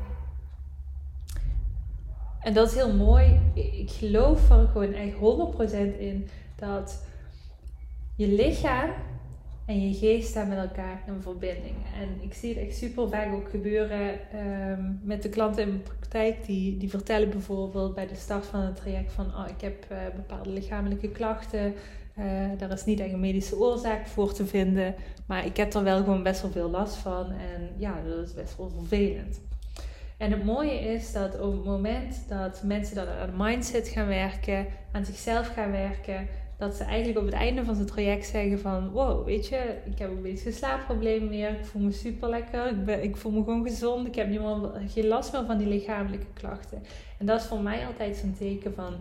en 2.41 2.53
dat 2.53 2.69
is 2.69 2.75
heel 2.75 2.95
mooi. 2.95 3.41
Ik 3.55 3.91
geloof 3.91 4.51
er 4.51 4.69
gewoon 4.73 4.93
echt 4.93 5.15
100% 5.95 5.99
in 5.99 6.29
dat 6.57 7.05
je 8.17 8.29
lichaam 8.29 8.91
en 9.73 9.89
je 9.89 9.95
geest 9.95 10.29
staan 10.29 10.49
met 10.49 10.59
elkaar 10.59 11.03
in 11.07 11.23
verbinding. 11.23 11.75
En 12.01 12.09
ik 12.21 12.35
zie 12.35 12.55
het 12.55 12.67
echt 12.67 12.77
super 12.77 13.09
vaak 13.09 13.33
ook 13.33 13.51
gebeuren 13.51 14.19
um, 14.35 15.01
met 15.03 15.23
de 15.23 15.29
klanten 15.29 15.63
in 15.63 15.69
mijn 15.69 15.83
praktijk. 15.83 16.47
Die, 16.47 16.77
die 16.77 16.91
vertellen 16.91 17.31
bijvoorbeeld 17.31 17.95
bij 17.95 18.07
de 18.07 18.15
start 18.15 18.47
van 18.47 18.61
het 18.61 18.77
traject 18.77 19.13
van... 19.13 19.27
Oh, 19.27 19.45
ik 19.49 19.61
heb 19.61 19.87
uh, 19.93 19.99
bepaalde 20.17 20.51
lichamelijke 20.51 21.09
klachten. 21.09 21.75
Uh, 22.19 22.25
daar 22.59 22.73
is 22.73 22.85
niet 22.85 23.01
echt 23.01 23.13
een 23.13 23.21
medische 23.21 23.59
oorzaak 23.59 24.07
voor 24.07 24.33
te 24.33 24.47
vinden. 24.47 24.95
Maar 25.27 25.47
ik 25.47 25.57
heb 25.57 25.75
er 25.75 25.85
wel 25.85 25.99
gewoon 25.99 26.23
best 26.23 26.43
wel 26.43 26.51
veel 26.51 26.71
last 26.71 26.97
van. 26.97 27.31
En 27.31 27.71
ja, 27.77 27.95
dat 28.07 28.27
is 28.27 28.35
best 28.35 28.57
wel 28.57 28.71
vervelend. 28.71 29.41
En 30.17 30.31
het 30.31 30.45
mooie 30.45 30.81
is 30.81 31.13
dat 31.13 31.41
op 31.41 31.53
het 31.53 31.65
moment 31.65 32.25
dat 32.29 32.63
mensen 32.63 32.95
dan 32.95 33.07
aan 33.09 33.35
mindset 33.37 33.89
gaan 33.89 34.07
werken, 34.07 34.67
aan 34.93 35.05
zichzelf 35.05 35.47
gaan 35.49 35.71
werken, 35.71 36.29
dat 36.63 36.75
ze 36.75 36.85
eigenlijk 36.85 37.19
op 37.19 37.25
het 37.25 37.35
einde 37.35 37.65
van 37.65 37.77
het 37.77 37.87
traject 37.87 38.27
zeggen 38.27 38.59
van 38.59 38.91
wow, 38.91 39.25
weet 39.25 39.47
je, 39.47 39.77
ik 39.85 39.99
heb 39.99 40.11
een 40.11 40.23
beetje 40.23 40.53
slaapprobleem 40.53 41.29
meer, 41.29 41.51
ik 41.51 41.65
voel 41.65 41.83
me 41.83 41.93
super 41.93 42.29
lekker, 42.29 42.67
ik, 42.67 42.85
ben, 42.85 43.03
ik 43.03 43.17
voel 43.17 43.33
me 43.33 43.45
gewoon 43.45 43.63
gezond, 43.69 44.07
ik 44.07 44.15
heb 44.15 44.29
niet 44.29 44.41
meer, 44.41 44.71
geen 44.89 45.07
last 45.07 45.33
meer 45.33 45.45
van 45.47 45.59
die 45.59 45.67
lichamelijke 45.67 46.27
klachten. 46.35 46.83
En 47.19 47.27
dat 47.27 47.41
is 47.41 47.47
voor 47.47 47.61
mij 47.61 47.87
altijd 47.87 48.17
zo'n 48.17 48.35
teken 48.39 48.75
van 48.75 48.95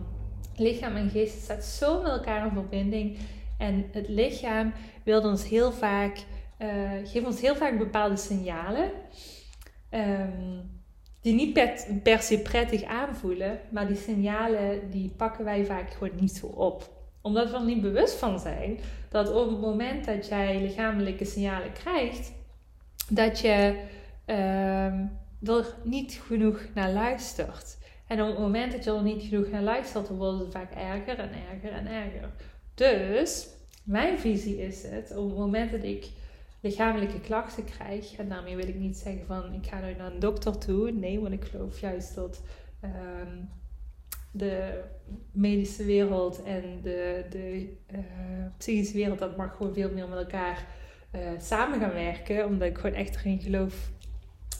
lichaam 0.56 0.96
en 0.96 1.10
geest 1.10 1.42
staat 1.42 1.64
zo 1.64 2.02
met 2.02 2.12
elkaar 2.12 2.46
in 2.46 2.52
verbinding. 2.52 3.18
En 3.58 3.84
het 3.92 4.08
lichaam 4.08 4.72
wil 5.04 5.22
ons 5.22 5.48
heel 5.48 5.72
vaak, 5.72 6.24
uh, 6.58 6.90
geeft 7.04 7.26
ons 7.26 7.40
heel 7.40 7.56
vaak 7.56 7.78
bepaalde 7.78 8.16
signalen. 8.16 8.90
Um, 9.90 10.80
die 11.20 11.34
niet 11.34 11.52
per, 12.02 12.22
se 12.22 12.38
prettig 12.38 12.84
aanvoelen, 12.84 13.60
maar 13.70 13.86
die 13.86 13.96
signalen 13.96 14.90
die 14.90 15.12
pakken 15.16 15.44
wij 15.44 15.64
vaak 15.64 15.90
gewoon 15.90 16.16
niet 16.20 16.32
zo 16.32 16.46
op. 16.46 17.00
Omdat 17.22 17.50
we 17.50 17.56
er 17.56 17.64
niet 17.64 17.80
bewust 17.80 18.14
van 18.14 18.38
zijn 18.40 18.78
dat 19.08 19.32
op 19.32 19.50
het 19.50 19.60
moment 19.60 20.04
dat 20.04 20.28
jij 20.28 20.60
lichamelijke 20.60 21.24
signalen 21.24 21.72
krijgt, 21.72 22.32
dat 23.08 23.40
je 23.40 23.84
uh, 24.26 24.86
er 25.42 25.74
niet 25.82 26.20
genoeg 26.26 26.60
naar 26.74 26.90
luistert. 26.90 27.78
En 28.06 28.22
op 28.22 28.28
het 28.28 28.38
moment 28.38 28.72
dat 28.72 28.84
je 28.84 28.90
er 28.90 29.02
niet 29.02 29.22
genoeg 29.22 29.50
naar 29.50 29.62
luistert, 29.62 30.06
dan 30.06 30.16
wordt 30.16 30.38
het 30.38 30.52
vaak 30.52 30.72
erger 30.72 31.18
en 31.18 31.30
erger 31.52 31.72
en 31.72 31.86
erger. 31.86 32.30
Dus 32.74 33.48
mijn 33.84 34.18
visie 34.18 34.62
is 34.62 34.82
het, 34.82 35.16
op 35.16 35.28
het 35.28 35.38
moment 35.38 35.70
dat 35.70 35.82
ik 35.82 36.10
lichamelijke 36.60 37.20
klachten 37.20 37.64
krijg. 37.64 38.16
En 38.16 38.28
daarmee 38.28 38.56
wil 38.56 38.68
ik 38.68 38.78
niet 38.78 38.96
zeggen 38.96 39.26
van 39.26 39.52
ik 39.52 39.66
ga 39.66 39.80
nu 39.80 39.94
naar 39.94 40.12
een 40.12 40.18
dokter 40.18 40.58
toe. 40.58 40.90
Nee, 40.90 41.20
want 41.20 41.32
ik 41.32 41.44
geloof 41.44 41.80
juist 41.80 42.14
dat 42.14 42.42
ehm, 42.80 43.36
de 44.32 44.80
medische 45.32 45.84
wereld 45.84 46.42
en 46.42 46.62
de, 46.82 47.24
de 47.30 47.68
uh, 47.92 47.98
psychische 48.56 48.96
wereld, 48.96 49.18
dat 49.18 49.36
mag 49.36 49.56
gewoon 49.56 49.74
veel 49.74 49.90
meer 49.90 50.08
met 50.08 50.18
elkaar 50.18 50.66
uh, 51.14 51.20
samen 51.40 51.80
gaan 51.80 51.92
werken. 51.92 52.46
Omdat 52.46 52.68
ik 52.68 52.78
gewoon 52.78 52.96
echt 52.96 53.16
erin 53.16 53.40
geloof 53.40 53.90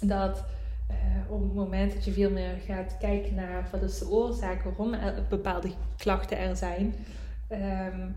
dat 0.00 0.45
uh, 0.91 1.31
op 1.31 1.43
het 1.43 1.55
moment 1.55 1.93
dat 1.93 2.05
je 2.05 2.12
veel 2.12 2.31
meer 2.31 2.55
gaat 2.67 2.97
kijken 2.99 3.35
naar 3.35 3.69
wat 3.73 3.83
is 3.83 3.99
de 3.99 4.09
oorzaak 4.09 4.62
waarom 4.62 4.95
bepaalde 5.29 5.71
klachten 5.97 6.38
er 6.38 6.57
zijn, 6.57 6.95
ehm, 7.49 8.09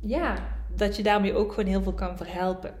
ja, 0.00 0.34
dat 0.76 0.96
je 0.96 1.02
daarmee 1.02 1.34
ook 1.34 1.52
gewoon 1.52 1.70
heel 1.70 1.82
veel 1.82 1.94
kan 1.94 2.16
verhelpen. 2.16 2.74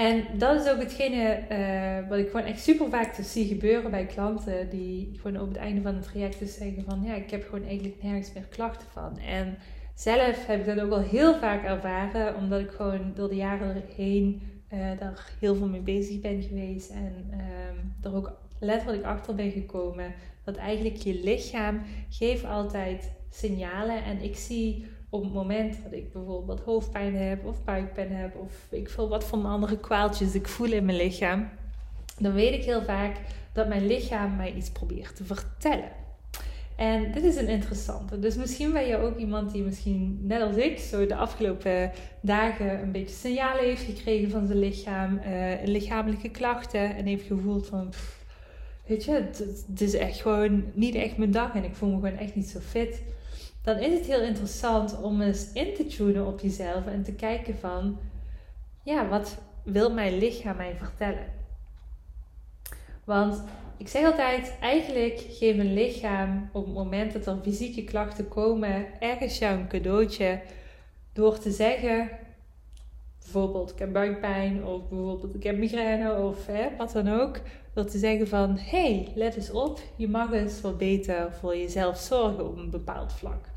En 0.00 0.24
dat 0.38 0.60
is 0.60 0.70
ook 0.70 0.78
hetgene 0.78 1.42
uh, 1.52 2.08
wat 2.08 2.18
ik 2.18 2.30
gewoon 2.30 2.46
echt 2.46 2.60
super 2.62 2.90
vaak 2.90 3.14
zie 3.22 3.46
gebeuren 3.46 3.90
bij 3.90 4.06
klanten 4.06 4.70
die 4.70 5.18
gewoon 5.20 5.40
op 5.40 5.48
het 5.48 5.56
einde 5.56 5.82
van 5.82 5.94
het 5.94 6.02
traject 6.02 6.38
dus 6.38 6.54
zeggen 6.54 6.84
van 6.84 7.02
ja, 7.04 7.14
ik 7.14 7.30
heb 7.30 7.44
gewoon 7.44 7.66
eigenlijk 7.66 8.02
nergens 8.02 8.32
meer 8.32 8.46
klachten 8.50 8.86
van. 8.92 9.18
En 9.18 9.58
zelf 9.94 10.46
heb 10.46 10.60
ik 10.60 10.66
dat 10.66 10.80
ook 10.80 10.92
al 10.92 11.02
heel 11.02 11.34
vaak 11.38 11.64
ervaren, 11.64 12.36
omdat 12.36 12.60
ik 12.60 12.70
gewoon 12.70 13.12
door 13.14 13.28
de 13.28 13.34
jaren 13.34 13.82
heen 13.96 14.42
uh, 14.72 14.78
daar 14.98 15.30
heel 15.40 15.54
veel 15.54 15.68
mee 15.68 15.80
bezig 15.80 16.20
ben 16.20 16.42
geweest 16.42 16.90
en 16.90 17.14
um, 17.32 17.94
er 18.02 18.14
ook 18.14 18.32
letterlijk 18.60 19.04
achter 19.04 19.34
ben 19.34 19.50
gekomen 19.50 20.14
dat 20.44 20.56
eigenlijk 20.56 20.96
je 20.96 21.20
lichaam 21.24 21.82
geeft 22.10 22.44
altijd 22.44 23.12
signalen 23.30 24.04
en 24.04 24.22
ik 24.22 24.36
zie 24.36 24.86
op 25.10 25.22
het 25.22 25.32
moment 25.32 25.82
dat 25.82 25.92
ik 25.92 26.12
bijvoorbeeld 26.12 26.60
hoofdpijn 26.60 27.16
heb 27.16 27.44
of 27.44 27.64
buikpijn 27.64 28.12
heb 28.12 28.36
of 28.36 28.66
ik 28.70 28.90
voel 28.90 29.08
wat 29.08 29.24
van 29.24 29.46
andere 29.46 29.78
kwaaltjes 29.78 30.34
ik 30.34 30.48
voel 30.48 30.72
in 30.72 30.84
mijn 30.84 30.96
lichaam, 30.96 31.48
dan 32.18 32.32
weet 32.32 32.54
ik 32.54 32.64
heel 32.64 32.82
vaak 32.82 33.16
dat 33.52 33.68
mijn 33.68 33.86
lichaam 33.86 34.36
mij 34.36 34.54
iets 34.54 34.70
probeert 34.70 35.16
te 35.16 35.24
vertellen. 35.24 35.98
En 36.76 37.12
dit 37.12 37.22
is 37.22 37.36
een 37.36 37.48
interessante. 37.48 38.18
Dus 38.18 38.36
misschien 38.36 38.72
ben 38.72 38.86
je 38.86 38.96
ook 38.96 39.18
iemand 39.18 39.52
die 39.52 39.62
misschien, 39.62 40.18
net 40.22 40.42
als 40.42 40.56
ik, 40.56 40.78
zo 40.78 41.06
de 41.06 41.16
afgelopen 41.16 41.92
dagen 42.20 42.82
een 42.82 42.92
beetje 42.92 43.14
signalen 43.14 43.64
heeft 43.64 43.82
gekregen 43.82 44.30
van 44.30 44.46
zijn 44.46 44.58
lichaam, 44.58 45.20
uh, 45.26 45.52
lichamelijke 45.64 46.28
klachten 46.28 46.96
en 46.96 47.06
heeft 47.06 47.26
gevoeld 47.26 47.66
van, 47.66 47.92
weet 48.86 49.04
je, 49.04 49.12
het, 49.12 49.38
het, 49.68 49.80
is 49.80 49.94
echt 49.94 50.20
gewoon 50.20 50.64
niet 50.72 50.94
echt 50.94 51.16
mijn 51.16 51.30
dag 51.30 51.54
en 51.54 51.64
ik 51.64 51.74
voel 51.74 51.88
me 51.88 51.94
gewoon 51.94 52.18
echt 52.18 52.34
niet 52.34 52.48
zo 52.48 52.58
fit 52.58 53.02
dan 53.62 53.78
is 53.78 53.92
het 53.98 54.06
heel 54.06 54.22
interessant 54.22 55.00
om 55.00 55.20
eens 55.20 55.52
in 55.52 55.74
te 55.74 55.86
tunen 55.86 56.26
op 56.26 56.40
jezelf 56.40 56.86
en 56.86 57.02
te 57.02 57.12
kijken 57.12 57.58
van, 57.58 57.98
ja, 58.82 59.08
wat 59.08 59.38
wil 59.62 59.92
mijn 59.92 60.18
lichaam 60.18 60.56
mij 60.56 60.74
vertellen? 60.76 61.26
Want 63.04 63.42
ik 63.76 63.88
zeg 63.88 64.04
altijd, 64.04 64.56
eigenlijk 64.60 65.26
geeft 65.30 65.58
een 65.58 65.74
lichaam 65.74 66.48
op 66.52 66.64
het 66.64 66.74
moment 66.74 67.12
dat 67.12 67.26
er 67.26 67.38
fysieke 67.42 67.84
klachten 67.84 68.28
komen, 68.28 69.00
ergens 69.00 69.38
jou 69.38 69.58
een 69.58 69.68
cadeautje 69.68 70.40
door 71.12 71.38
te 71.38 71.50
zeggen, 71.50 72.10
bijvoorbeeld 73.18 73.70
ik 73.70 73.78
heb 73.78 73.92
buikpijn 73.92 74.64
of 74.64 74.88
bijvoorbeeld 74.88 75.34
ik 75.34 75.42
heb 75.42 75.58
migraine 75.58 76.14
of 76.14 76.46
hè, 76.46 76.76
wat 76.76 76.92
dan 76.92 77.08
ook. 77.08 77.40
Door 77.74 77.84
te 77.84 77.98
zeggen 77.98 78.28
van, 78.28 78.58
hey, 78.58 79.12
let 79.14 79.36
eens 79.36 79.50
op, 79.50 79.80
je 79.96 80.08
mag 80.08 80.32
eens 80.32 80.60
wat 80.60 80.78
beter 80.78 81.32
voor 81.32 81.56
jezelf 81.56 81.98
zorgen 81.98 82.46
op 82.46 82.56
een 82.56 82.70
bepaald 82.70 83.12
vlak. 83.12 83.49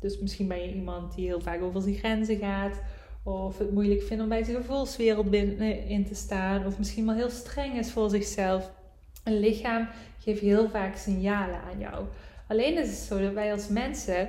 Dus 0.00 0.18
misschien 0.18 0.48
ben 0.48 0.62
je 0.62 0.74
iemand 0.74 1.14
die 1.14 1.26
heel 1.26 1.40
vaak 1.40 1.62
over 1.62 1.82
zijn 1.82 1.94
grenzen 1.94 2.38
gaat. 2.38 2.80
Of 3.22 3.58
het 3.58 3.72
moeilijk 3.72 4.02
vindt 4.02 4.22
om 4.22 4.28
bij 4.28 4.44
zijn 4.44 4.56
gevoelswereld 4.56 5.32
in 5.88 6.06
te 6.06 6.14
staan. 6.14 6.66
Of 6.66 6.78
misschien 6.78 7.06
wel 7.06 7.14
heel 7.14 7.30
streng 7.30 7.78
is 7.78 7.90
voor 7.90 8.10
zichzelf. 8.10 8.70
Een 9.24 9.40
lichaam 9.40 9.88
geeft 10.18 10.40
heel 10.40 10.68
vaak 10.68 10.96
signalen 10.96 11.60
aan 11.60 11.78
jou. 11.78 12.04
Alleen 12.48 12.78
is 12.78 12.88
het 12.88 12.98
zo 12.98 13.20
dat 13.20 13.32
wij 13.32 13.52
als 13.52 13.68
mensen 13.68 14.28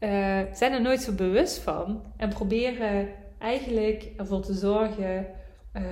uh, 0.00 0.40
zijn 0.52 0.72
er 0.72 0.80
nooit 0.80 1.00
zo 1.00 1.12
bewust 1.12 1.58
van. 1.58 2.02
En 2.16 2.28
proberen 2.28 3.08
eigenlijk 3.38 4.10
ervoor 4.16 4.40
te 4.40 4.54
zorgen 4.54 5.26
uh, 5.76 5.82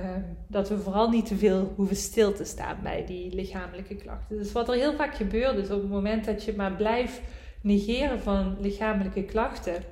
dat 0.47 0.69
we 0.69 0.77
vooral 0.77 1.09
niet 1.09 1.25
te 1.25 1.35
veel 1.35 1.73
hoeven 1.75 1.95
stil 1.95 2.33
te 2.33 2.43
staan 2.43 2.77
bij 2.83 3.05
die 3.05 3.35
lichamelijke 3.35 3.95
klachten. 3.95 4.37
Dus 4.37 4.51
wat 4.51 4.69
er 4.69 4.75
heel 4.75 4.93
vaak 4.93 5.15
gebeurt 5.15 5.57
is 5.57 5.69
op 5.69 5.81
het 5.81 5.89
moment 5.89 6.25
dat 6.25 6.43
je 6.43 6.53
maar 6.55 6.73
blijft 6.73 7.21
negeren 7.67 8.19
van 8.21 8.57
lichamelijke 8.59 9.23
klachten, 9.23 9.83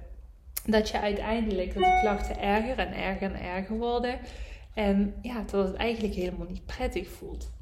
dat 0.66 0.90
je 0.90 1.00
uiteindelijk 1.00 1.74
dat 1.74 1.84
de 1.84 2.00
klachten 2.02 2.40
erger 2.42 2.78
en 2.78 2.94
erger 2.94 3.34
en 3.34 3.42
erger 3.42 3.78
worden. 3.78 4.20
En 4.74 5.14
ja, 5.22 5.44
dat 5.52 5.68
het 5.68 5.76
eigenlijk 5.76 6.14
helemaal 6.14 6.48
niet 6.50 6.66
prettig 6.66 7.08
voelt. 7.10 7.54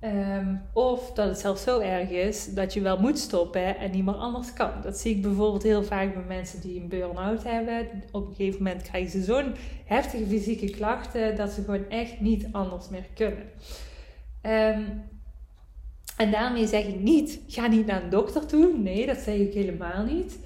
Ehm, 0.00 0.56
of 0.72 1.12
dat 1.12 1.28
het 1.28 1.38
zelfs 1.38 1.62
zo 1.62 1.80
erg 1.80 2.10
is 2.10 2.54
dat 2.54 2.74
je 2.74 2.80
wel 2.80 3.00
moet 3.00 3.18
stoppen 3.18 3.76
en 3.78 3.90
niet 3.90 4.04
meer 4.04 4.14
anders 4.14 4.52
kan. 4.52 4.70
Dat 4.82 4.98
zie 4.98 5.16
ik 5.16 5.22
bijvoorbeeld 5.22 5.62
heel 5.62 5.82
vaak 5.82 6.14
bij 6.14 6.22
mensen 6.22 6.60
die 6.60 6.80
een 6.80 6.88
burn-out 6.88 7.44
hebben. 7.44 7.86
Op 8.12 8.26
een 8.26 8.34
gegeven 8.34 8.62
moment 8.62 8.82
krijgen 8.82 9.10
ze 9.10 9.22
zo'n 9.22 9.54
heftige 9.84 10.26
fysieke 10.26 10.70
klachten 10.70 11.36
dat 11.36 11.50
ze 11.50 11.62
gewoon 11.62 11.88
echt 11.88 12.20
niet 12.20 12.48
anders 12.52 12.88
meer 12.88 13.06
kunnen. 13.14 13.44
Um, 14.42 15.02
en 16.18 16.30
daarmee 16.30 16.66
zeg 16.66 16.84
ik 16.84 17.00
niet, 17.00 17.40
ga 17.46 17.66
niet 17.66 17.86
naar 17.86 18.02
een 18.02 18.10
dokter 18.10 18.46
toe. 18.46 18.78
Nee, 18.78 19.06
dat 19.06 19.18
zeg 19.18 19.36
ik 19.36 19.54
helemaal 19.54 20.04
niet. 20.04 20.38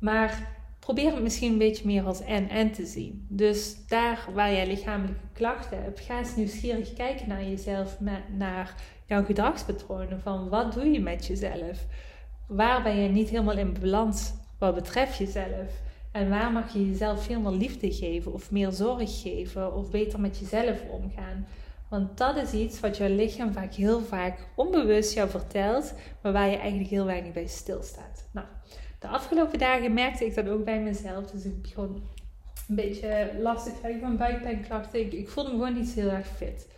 Maar 0.00 0.56
probeer 0.78 1.12
het 1.12 1.22
misschien 1.22 1.52
een 1.52 1.58
beetje 1.58 1.86
meer 1.86 2.04
als 2.04 2.20
en-en 2.20 2.72
te 2.72 2.86
zien. 2.86 3.26
Dus 3.28 3.86
daar 3.86 4.28
waar 4.34 4.52
jij 4.52 4.66
lichamelijke 4.66 5.26
klachten 5.32 5.82
hebt, 5.82 6.00
ga 6.00 6.18
eens 6.18 6.36
nieuwsgierig 6.36 6.92
kijken 6.92 7.28
naar 7.28 7.44
jezelf, 7.44 7.98
naar 8.36 8.74
jouw 9.06 9.24
gedragspatronen. 9.24 10.20
Van 10.20 10.48
wat 10.48 10.72
doe 10.72 10.90
je 10.90 11.00
met 11.00 11.26
jezelf? 11.26 11.86
Waar 12.46 12.82
ben 12.82 12.96
je 12.96 13.08
niet 13.08 13.28
helemaal 13.28 13.58
in 13.58 13.76
balans 13.80 14.32
wat 14.58 14.74
betreft 14.74 15.16
jezelf? 15.16 15.80
En 16.12 16.28
waar 16.28 16.52
mag 16.52 16.72
je 16.72 16.90
jezelf 16.90 17.24
veel 17.24 17.40
meer 17.40 17.52
liefde 17.52 17.92
geven 17.92 18.32
of 18.32 18.50
meer 18.50 18.70
zorg 18.70 19.20
geven 19.22 19.74
of 19.74 19.90
beter 19.90 20.20
met 20.20 20.38
jezelf 20.38 20.82
omgaan? 20.90 21.46
Want 21.88 22.18
dat 22.18 22.36
is 22.36 22.52
iets 22.52 22.80
wat 22.80 22.96
jouw 22.96 23.08
lichaam 23.08 23.52
vaak 23.52 23.74
heel 23.74 24.00
vaak 24.00 24.38
onbewust 24.54 25.14
jou 25.14 25.30
vertelt, 25.30 25.94
maar 26.22 26.32
waar 26.32 26.48
je 26.48 26.56
eigenlijk 26.56 26.90
heel 26.90 27.04
weinig 27.04 27.32
bij 27.32 27.46
stilstaat. 27.46 28.28
Nou, 28.32 28.46
de 28.98 29.08
afgelopen 29.08 29.58
dagen 29.58 29.94
merkte 29.94 30.24
ik 30.24 30.34
dat 30.34 30.48
ook 30.48 30.64
bij 30.64 30.80
mezelf. 30.80 31.30
Dus 31.30 31.44
ik 31.44 31.62
begon 31.62 32.02
een 32.68 32.74
beetje 32.74 33.30
lastig 33.38 33.78
krijgen 33.78 34.00
van 34.00 34.16
buikpijnklachten. 34.16 35.00
Ik, 35.00 35.12
ik 35.12 35.28
voelde 35.28 35.50
me 35.50 35.56
gewoon 35.56 35.74
niet 35.74 35.92
heel 35.92 36.10
erg 36.10 36.26
fit. 36.26 36.68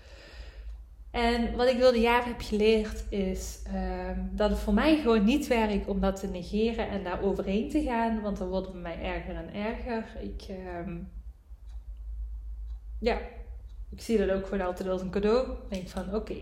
En 1.11 1.57
wat 1.57 1.69
ik 1.69 1.81
door 1.81 1.93
de 1.93 2.01
jaren 2.01 2.29
heb 2.29 2.41
geleerd 2.41 3.05
is 3.09 3.63
ehm, 3.73 4.19
dat 4.31 4.51
het 4.51 4.59
voor 4.59 4.75
mij 4.75 4.97
gewoon 4.97 5.25
niet 5.25 5.47
werkt 5.47 5.89
om 5.89 6.01
dat 6.01 6.21
te 6.21 6.27
negeren 6.27 6.89
en 6.89 7.05
daar 7.05 7.23
overheen 7.23 7.71
te 7.71 7.83
gaan. 7.83 8.21
Want 8.21 8.39
dan 8.39 8.49
wordt 8.49 8.67
het 8.67 8.83
bij 8.83 8.97
mij 8.97 9.15
erger 9.15 9.35
en 9.35 9.55
erger. 9.55 10.05
Ik, 10.21 10.43
ehm, 10.49 10.97
ja, 12.99 13.19
ik 13.91 14.01
zie 14.01 14.19
dat 14.19 14.31
ook 14.31 14.45
gewoon 14.47 14.67
altijd 14.67 14.89
als 14.89 15.01
een 15.01 15.11
cadeau. 15.11 15.49
Denk 15.69 15.89
van 15.89 16.15
oké. 16.15 16.37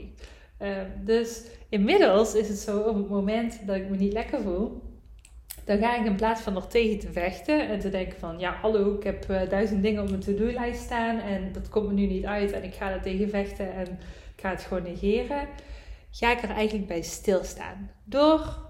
Ehm, 0.58 0.86
dus 1.04 1.42
inmiddels 1.68 2.34
is 2.34 2.48
het 2.48 2.58
zo 2.58 2.80
op 2.80 2.96
het 2.96 3.08
moment 3.08 3.66
dat 3.66 3.76
ik 3.76 3.88
me 3.88 3.96
niet 3.96 4.12
lekker 4.12 4.40
voel, 4.40 4.82
dan 5.64 5.78
ga 5.78 5.96
ik 5.96 6.06
in 6.06 6.16
plaats 6.16 6.40
van 6.40 6.56
er 6.56 6.66
tegen 6.66 6.98
te 6.98 7.12
vechten 7.12 7.68
en 7.68 7.78
te 7.78 7.90
denken 7.90 8.18
van 8.18 8.38
ja 8.38 8.52
hallo, 8.52 8.94
ik 8.94 9.02
heb 9.02 9.30
uh, 9.30 9.48
duizend 9.48 9.82
dingen 9.82 10.02
op 10.02 10.08
mijn 10.08 10.20
to-do-lijst 10.20 10.80
staan 10.80 11.18
en 11.18 11.52
dat 11.52 11.68
komt 11.68 11.86
me 11.86 11.92
nu 11.92 12.06
niet 12.06 12.24
uit 12.24 12.52
en 12.52 12.64
ik 12.64 12.74
ga 12.74 12.90
er 12.90 13.02
tegen 13.02 13.28
vechten 13.28 13.72
en 13.72 13.86
ik 14.34 14.40
ga 14.40 14.50
het 14.50 14.62
gewoon 14.62 14.82
negeren, 14.82 15.48
ga 16.10 16.32
ik 16.32 16.42
er 16.42 16.50
eigenlijk 16.50 16.86
bij 16.86 17.02
stilstaan. 17.02 17.90
Door 18.04 18.67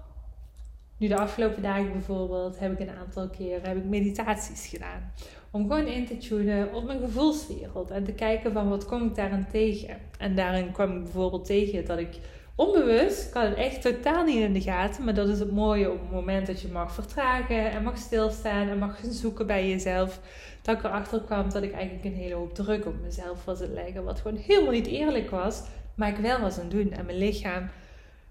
nu 0.99 1.07
de 1.07 1.17
afgelopen 1.17 1.61
dagen 1.61 1.91
bijvoorbeeld 1.91 2.59
heb 2.59 2.71
ik 2.71 2.79
een 2.79 2.95
aantal 2.95 3.29
keer 3.29 3.59
heb 3.67 3.77
ik 3.77 3.85
meditaties 3.85 4.67
gedaan. 4.67 5.11
Om 5.51 5.61
gewoon 5.61 5.87
in 5.87 6.05
te 6.05 6.17
tunen 6.17 6.73
op 6.73 6.85
mijn 6.85 6.99
gevoelswereld. 6.99 7.91
En 7.91 8.03
te 8.03 8.11
kijken 8.11 8.51
van 8.53 8.69
wat 8.69 8.85
kom 8.85 9.05
ik 9.05 9.15
daarin 9.15 9.45
tegen. 9.51 9.97
En 10.17 10.35
daarin 10.35 10.71
kwam 10.71 10.97
ik 10.97 11.03
bijvoorbeeld 11.03 11.45
tegen 11.45 11.85
dat 11.85 11.99
ik 11.99 12.19
onbewust, 12.55 13.29
kan 13.29 13.43
het 13.43 13.53
echt 13.53 13.81
totaal 13.81 14.23
niet 14.23 14.35
in 14.35 14.53
de 14.53 14.61
gaten. 14.61 15.03
Maar 15.03 15.13
dat 15.13 15.27
is 15.27 15.39
het 15.39 15.51
mooie 15.51 15.91
op 15.91 15.99
het 15.99 16.11
moment 16.11 16.47
dat 16.47 16.61
je 16.61 16.67
mag 16.67 16.93
vertragen 16.93 17.71
en 17.71 17.83
mag 17.83 17.97
stilstaan 17.97 18.67
en 18.67 18.77
mag 18.77 18.99
zoeken 19.09 19.47
bij 19.47 19.69
jezelf. 19.69 20.19
Dat 20.61 20.77
ik 20.77 20.83
erachter 20.83 21.21
kwam 21.21 21.49
dat 21.49 21.63
ik 21.63 21.71
eigenlijk 21.71 22.05
een 22.05 22.21
hele 22.21 22.35
hoop 22.35 22.53
druk 22.53 22.85
op 22.85 22.95
mezelf 23.01 23.45
was 23.45 23.59
het 23.59 23.71
leggen. 23.71 24.03
Wat 24.03 24.19
gewoon 24.19 24.37
helemaal 24.37 24.71
niet 24.71 24.87
eerlijk 24.87 25.29
was. 25.29 25.63
Maar 25.95 26.09
ik 26.09 26.17
wel 26.17 26.39
was 26.39 26.55
aan 26.57 26.61
het 26.61 26.71
doen. 26.71 26.91
En 26.91 27.05
mijn 27.05 27.17
lichaam 27.17 27.69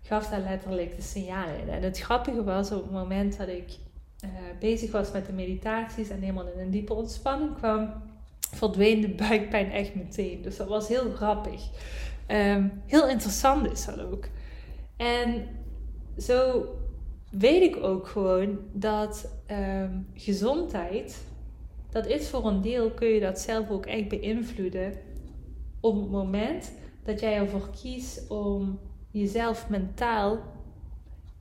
gaf 0.02 0.28
daar 0.28 0.40
letterlijk 0.40 0.96
de 0.96 1.02
signalen. 1.02 1.68
En 1.68 1.82
het 1.82 1.98
grappige 1.98 2.44
was 2.44 2.72
op 2.72 2.82
het 2.82 2.92
moment 2.92 3.38
dat 3.38 3.48
ik 3.48 3.76
uh, 4.24 4.30
bezig 4.60 4.92
was 4.92 5.12
met 5.12 5.26
de 5.26 5.32
meditaties 5.32 6.08
en 6.08 6.20
helemaal 6.20 6.46
in 6.46 6.60
een 6.60 6.70
diepe 6.70 6.94
ontspanning 6.94 7.56
kwam, 7.56 7.92
verdween 8.54 9.00
de 9.00 9.08
buikpijn 9.08 9.70
echt 9.70 9.94
meteen. 9.94 10.42
Dus 10.42 10.56
dat 10.56 10.68
was 10.68 10.88
heel 10.88 11.10
grappig. 11.10 11.68
Um, 12.28 12.82
heel 12.86 13.08
interessant 13.08 13.70
is 13.70 13.84
dat 13.84 14.00
ook. 14.00 14.28
En 14.96 15.46
zo 16.18 16.64
weet 17.30 17.62
ik 17.62 17.84
ook 17.84 18.06
gewoon 18.06 18.58
dat 18.72 19.32
um, 19.50 20.06
gezondheid, 20.14 21.24
dat 21.90 22.06
is 22.06 22.28
voor 22.28 22.46
een 22.46 22.60
deel, 22.60 22.90
kun 22.90 23.08
je 23.08 23.20
dat 23.20 23.40
zelf 23.40 23.70
ook 23.70 23.86
echt 23.86 24.08
beïnvloeden 24.08 24.92
op 25.80 26.00
het 26.00 26.10
moment 26.10 26.72
dat 27.04 27.20
jij 27.20 27.34
ervoor 27.34 27.68
kiest 27.82 28.30
om 28.30 28.78
jezelf 29.18 29.68
mentaal 29.68 30.38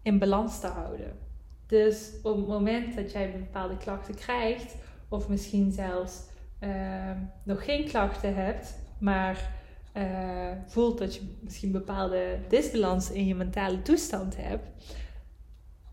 in 0.02 0.20
balans 0.20 0.60
te 0.60 0.68
houden. 0.68 1.14
Dus 1.68 2.12
op 2.24 2.36
het 2.38 2.48
moment 2.48 2.96
dat 2.96 3.12
jij 3.12 3.32
bepaalde 3.32 3.78
klachten 3.78 4.16
krijgt, 4.16 4.76
of 5.10 5.30
misschien 5.30 5.72
zelfs 5.72 6.22
uh, 6.64 7.12
nog 7.44 7.66
geen 7.66 7.86
klachten 7.86 8.36
hebt, 8.36 8.78
maar 9.00 9.52
uh, 9.98 10.52
voelt 10.66 10.98
dat 10.98 11.16
je 11.16 11.22
misschien 11.42 11.72
bepaalde 11.72 12.40
disbalans 12.48 13.12
in 13.12 13.26
je 13.26 13.36
mentale 13.36 13.82
toestand 13.82 14.38
hebt, 14.38 14.68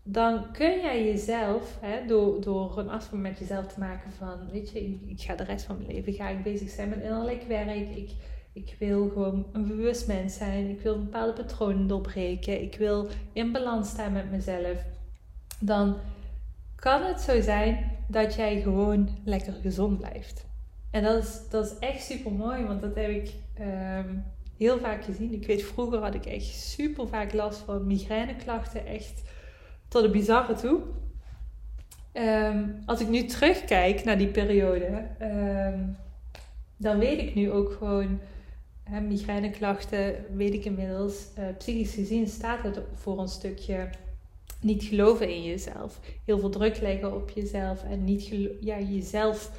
dan 0.03 0.51
kun 0.51 0.79
jij 0.79 1.05
jezelf, 1.05 1.77
hè, 1.81 2.05
door, 2.05 2.41
door 2.41 2.77
een 2.77 2.89
afspraak 2.89 3.21
met 3.21 3.39
jezelf 3.39 3.67
te 3.67 3.79
maken 3.79 4.11
van, 4.11 4.49
weet 4.51 4.71
je, 4.71 4.99
ik, 5.05 5.21
ga 5.21 5.35
de 5.35 5.43
rest 5.43 5.65
van 5.65 5.77
mijn 5.77 5.91
leven 5.91 6.13
ga 6.13 6.29
ik 6.29 6.43
bezig 6.43 6.69
zijn 6.69 6.89
met 6.89 7.01
innerlijk 7.01 7.43
werk. 7.43 7.95
Ik, 7.95 8.11
ik 8.55 8.75
wil 8.79 9.09
gewoon 9.09 9.45
een 9.51 9.67
bewust 9.67 10.07
mens 10.07 10.37
zijn. 10.37 10.69
Ik 10.69 10.81
wil 10.81 10.99
bepaalde 10.99 11.33
patronen 11.33 11.87
doorbreken. 11.87 12.61
Ik 12.61 12.77
wil 12.77 13.07
in 13.33 13.51
balans 13.51 13.89
staan 13.89 14.11
met 14.11 14.31
mezelf. 14.31 14.85
Dan 15.59 15.97
kan 16.75 17.03
het 17.03 17.21
zo 17.21 17.41
zijn 17.41 17.91
dat 18.07 18.35
jij 18.35 18.61
gewoon 18.61 19.09
lekker 19.23 19.53
gezond 19.53 19.97
blijft. 19.99 20.45
En 20.91 21.03
dat 21.03 21.23
is, 21.23 21.39
dat 21.49 21.65
is 21.65 21.79
echt 21.79 22.03
super 22.03 22.31
mooi, 22.31 22.63
want 22.63 22.81
dat 22.81 22.95
heb 22.95 23.09
ik 23.09 23.33
ehm, 23.53 24.15
heel 24.57 24.77
vaak 24.79 25.03
gezien. 25.03 25.33
Ik 25.33 25.47
weet, 25.47 25.63
vroeger 25.63 25.99
had 25.99 26.13
ik 26.13 26.25
echt 26.25 26.45
super 26.45 27.07
vaak 27.07 27.33
last 27.33 27.59
van 27.59 27.87
migraineklachten, 27.87 28.85
echt 28.85 29.21
tot 29.87 30.01
de 30.01 30.09
bizarre 30.09 30.53
toe. 30.53 30.81
Ehm, 32.11 32.69
als 32.85 33.01
ik 33.01 33.07
nu 33.07 33.25
terugkijk 33.25 34.03
naar 34.03 34.17
die 34.17 34.27
periode, 34.27 35.07
ehm, 35.19 35.79
dan 36.77 36.97
weet 36.97 37.19
ik 37.19 37.35
nu 37.35 37.51
ook 37.51 37.71
gewoon, 37.71 38.19
migraineklachten, 38.89 40.15
weet 40.35 40.53
ik 40.53 40.65
inmiddels, 40.65 41.13
uh, 41.39 41.45
psychisch 41.57 41.93
gezien 41.93 42.27
staat 42.27 42.63
het 42.63 42.79
voor 42.93 43.19
een 43.19 43.27
stukje 43.27 43.89
niet 44.61 44.83
geloven 44.83 45.29
in 45.29 45.43
jezelf. 45.43 45.99
Heel 46.25 46.39
veel 46.39 46.49
druk 46.49 46.81
leggen 46.81 47.15
op 47.15 47.29
jezelf 47.29 47.83
en 47.83 48.03
niet 48.03 48.27
ja, 48.59 48.79
jezelf 48.79 49.51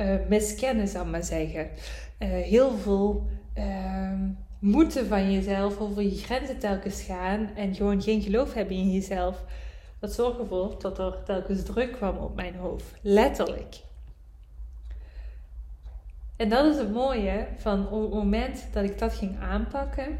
uh, 0.00 0.14
miskennen, 0.28 0.88
zal 0.88 1.04
ik 1.04 1.10
maar 1.10 1.24
zeggen. 1.24 1.70
Uh, 2.18 2.28
heel 2.28 2.76
veel 2.76 3.26
uh, 3.58 4.20
moeten 4.58 5.06
van 5.06 5.32
jezelf 5.32 5.78
over 5.78 6.02
je 6.02 6.16
grenzen 6.16 6.58
telkens 6.58 7.02
gaan 7.02 7.50
en 7.54 7.74
gewoon 7.74 8.02
geen 8.02 8.22
geloof 8.22 8.54
hebben 8.54 8.76
in 8.76 8.92
jezelf. 8.92 9.44
Dat 9.98 10.12
zorgt 10.12 10.38
ervoor 10.38 10.76
dat 10.78 10.98
er 10.98 11.22
telkens 11.24 11.62
druk 11.62 11.92
kwam 11.92 12.16
op 12.16 12.34
mijn 12.34 12.54
hoofd. 12.54 12.84
Letterlijk. 13.02 13.85
En 16.36 16.48
dat 16.48 16.64
is 16.64 16.78
het 16.78 16.92
mooie 16.92 17.46
van 17.56 17.88
op 17.88 18.02
het 18.02 18.12
moment 18.12 18.68
dat 18.72 18.84
ik 18.84 18.98
dat 18.98 19.14
ging 19.14 19.38
aanpakken, 19.40 20.18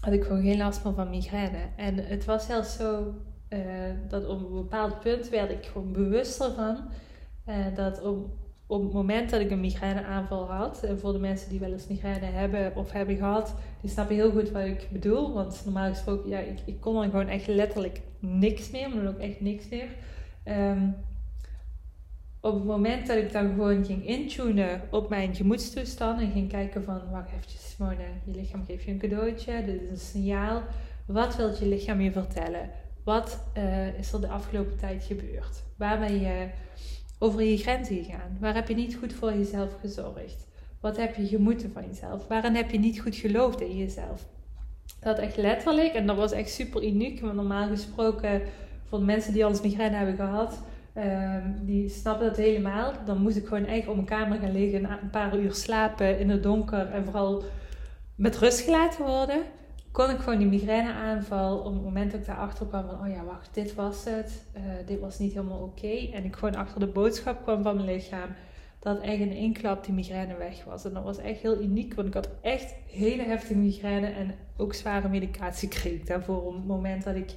had 0.00 0.12
ik 0.12 0.22
gewoon 0.22 0.42
geen 0.42 0.58
last 0.58 0.84
meer 0.84 0.94
van 0.94 1.10
migraine. 1.10 1.58
En 1.76 1.94
het 1.94 2.24
was 2.24 2.46
zelfs 2.46 2.76
zo 2.76 3.14
uh, 3.48 3.60
dat 4.08 4.26
op 4.26 4.40
een 4.40 4.54
bepaald 4.54 5.00
punt 5.00 5.28
werd 5.28 5.50
ik 5.50 5.66
gewoon 5.66 5.92
bewuster 5.92 6.52
van. 6.52 6.76
Uh, 7.46 7.54
dat 7.74 8.02
op, 8.02 8.26
op 8.66 8.82
het 8.82 8.92
moment 8.92 9.30
dat 9.30 9.40
ik 9.40 9.50
een 9.50 9.60
migraineaanval 9.60 10.50
had, 10.50 10.82
en 10.82 10.98
voor 10.98 11.12
de 11.12 11.18
mensen 11.18 11.50
die 11.50 11.60
wel 11.60 11.72
eens 11.72 11.86
migraine 11.86 12.26
hebben 12.26 12.76
of 12.76 12.92
hebben 12.92 13.16
gehad, 13.16 13.54
die 13.80 13.90
snappen 13.90 14.14
heel 14.14 14.30
goed 14.30 14.50
wat 14.50 14.64
ik 14.64 14.88
bedoel. 14.92 15.32
Want 15.32 15.62
normaal 15.64 15.88
gesproken, 15.88 16.30
ja, 16.30 16.38
ik, 16.38 16.58
ik 16.64 16.80
kon 16.80 17.02
er 17.02 17.10
gewoon 17.10 17.28
echt 17.28 17.46
letterlijk 17.46 18.00
niks 18.18 18.70
meer, 18.70 18.90
maar 18.90 19.06
ook 19.06 19.18
echt 19.18 19.40
niks 19.40 19.68
meer. 19.68 19.88
Um, 20.44 20.94
op 22.40 22.54
het 22.54 22.64
moment 22.64 23.06
dat 23.06 23.16
ik 23.16 23.32
dan 23.32 23.48
gewoon 23.48 23.84
ging 23.84 24.06
intunen 24.06 24.80
op 24.90 25.08
mijn 25.08 25.34
gemoedstoestand 25.34 26.20
en 26.20 26.30
ging 26.30 26.48
kijken 26.48 26.84
van, 26.84 27.00
wacht 27.10 27.28
even 27.28 27.58
Simone, 27.60 28.04
je 28.24 28.32
lichaam 28.32 28.64
geeft 28.64 28.84
je 28.84 28.90
een 28.90 28.98
cadeautje, 28.98 29.64
dit 29.64 29.82
is 29.82 29.90
een 29.90 29.96
signaal. 29.96 30.62
Wat 31.06 31.36
wil 31.36 31.54
je 31.58 31.66
lichaam 31.66 32.00
je 32.00 32.12
vertellen? 32.12 32.70
Wat 33.04 33.44
uh, 33.56 33.98
is 33.98 34.12
er 34.12 34.20
de 34.20 34.28
afgelopen 34.28 34.76
tijd 34.76 35.04
gebeurd? 35.04 35.62
Waar 35.76 35.98
ben 35.98 36.20
je 36.20 36.48
over 37.18 37.42
je 37.42 37.56
grenzen 37.56 38.04
gegaan? 38.04 38.36
Waar 38.40 38.54
heb 38.54 38.68
je 38.68 38.74
niet 38.74 38.96
goed 38.96 39.12
voor 39.12 39.32
jezelf 39.32 39.70
gezorgd? 39.80 40.46
Wat 40.80 40.96
heb 40.96 41.16
je 41.16 41.26
gemoeten 41.26 41.72
van 41.72 41.86
jezelf? 41.86 42.26
Waarin 42.26 42.54
heb 42.54 42.70
je 42.70 42.78
niet 42.78 43.00
goed 43.00 43.16
geloofd 43.16 43.60
in 43.60 43.76
jezelf? 43.76 44.26
Dat 45.00 45.18
echt 45.18 45.36
letterlijk, 45.36 45.94
en 45.94 46.06
dat 46.06 46.16
was 46.16 46.32
echt 46.32 46.50
super 46.50 46.84
uniek, 46.84 47.20
want 47.20 47.34
normaal 47.34 47.68
gesproken 47.68 48.42
voor 48.84 49.02
mensen 49.02 49.32
die 49.32 49.44
al 49.44 49.50
eens 49.50 49.62
migraine 49.62 49.96
hebben 49.96 50.16
gehad, 50.16 50.62
um, 50.98 51.66
die 51.66 51.88
snappen 51.88 52.26
dat 52.26 52.36
helemaal. 52.36 52.92
Dan 53.04 53.22
moest 53.22 53.36
ik 53.36 53.46
gewoon 53.46 53.66
echt 53.66 53.88
op 53.88 53.94
mijn 53.94 54.06
kamer 54.06 54.38
gaan 54.38 54.52
liggen, 54.52 54.90
een 54.90 55.10
paar 55.10 55.38
uur 55.38 55.54
slapen 55.54 56.18
in 56.18 56.30
het 56.30 56.42
donker 56.42 56.90
en 56.90 57.04
vooral 57.04 57.42
met 58.14 58.38
rust 58.38 58.60
gelaten 58.60 59.04
worden 59.04 59.42
kon 59.98 60.10
ik 60.10 60.18
gewoon 60.18 60.38
die 60.38 60.48
migraineaanval 60.48 61.58
op 61.58 61.72
het 61.72 61.82
moment 61.82 62.10
dat 62.10 62.20
ik 62.20 62.26
daarachter 62.26 62.66
kwam 62.66 62.86
van, 62.86 63.00
oh 63.00 63.08
ja, 63.08 63.24
wacht, 63.24 63.54
dit 63.54 63.74
was 63.74 64.04
het, 64.04 64.44
uh, 64.56 64.62
dit 64.86 65.00
was 65.00 65.18
niet 65.18 65.32
helemaal 65.32 65.62
oké. 65.62 66.10
En 66.12 66.24
ik 66.24 66.36
gewoon 66.36 66.54
achter 66.54 66.80
de 66.80 66.86
boodschap 66.86 67.42
kwam 67.42 67.62
van 67.62 67.76
mijn 67.76 67.88
lichaam 67.88 68.28
dat 68.78 69.00
echt 69.00 69.18
in 69.18 69.32
één 69.32 69.52
klap 69.52 69.84
die 69.84 69.94
migraine 69.94 70.36
weg 70.36 70.64
was. 70.64 70.84
En 70.84 70.92
dat 70.92 71.04
was 71.04 71.18
echt 71.18 71.40
heel 71.40 71.60
uniek, 71.60 71.94
want 71.94 72.08
ik 72.08 72.14
had 72.14 72.28
echt 72.40 72.74
hele 72.86 73.22
heftige 73.22 73.56
migraine 73.56 74.06
en 74.06 74.34
ook 74.56 74.74
zware 74.74 75.08
medicatie 75.08 75.68
kreeg 75.68 76.02
daarvoor 76.02 76.46
op 76.46 76.54
het 76.54 76.66
moment 76.66 77.04
dat 77.04 77.14
ik 77.14 77.34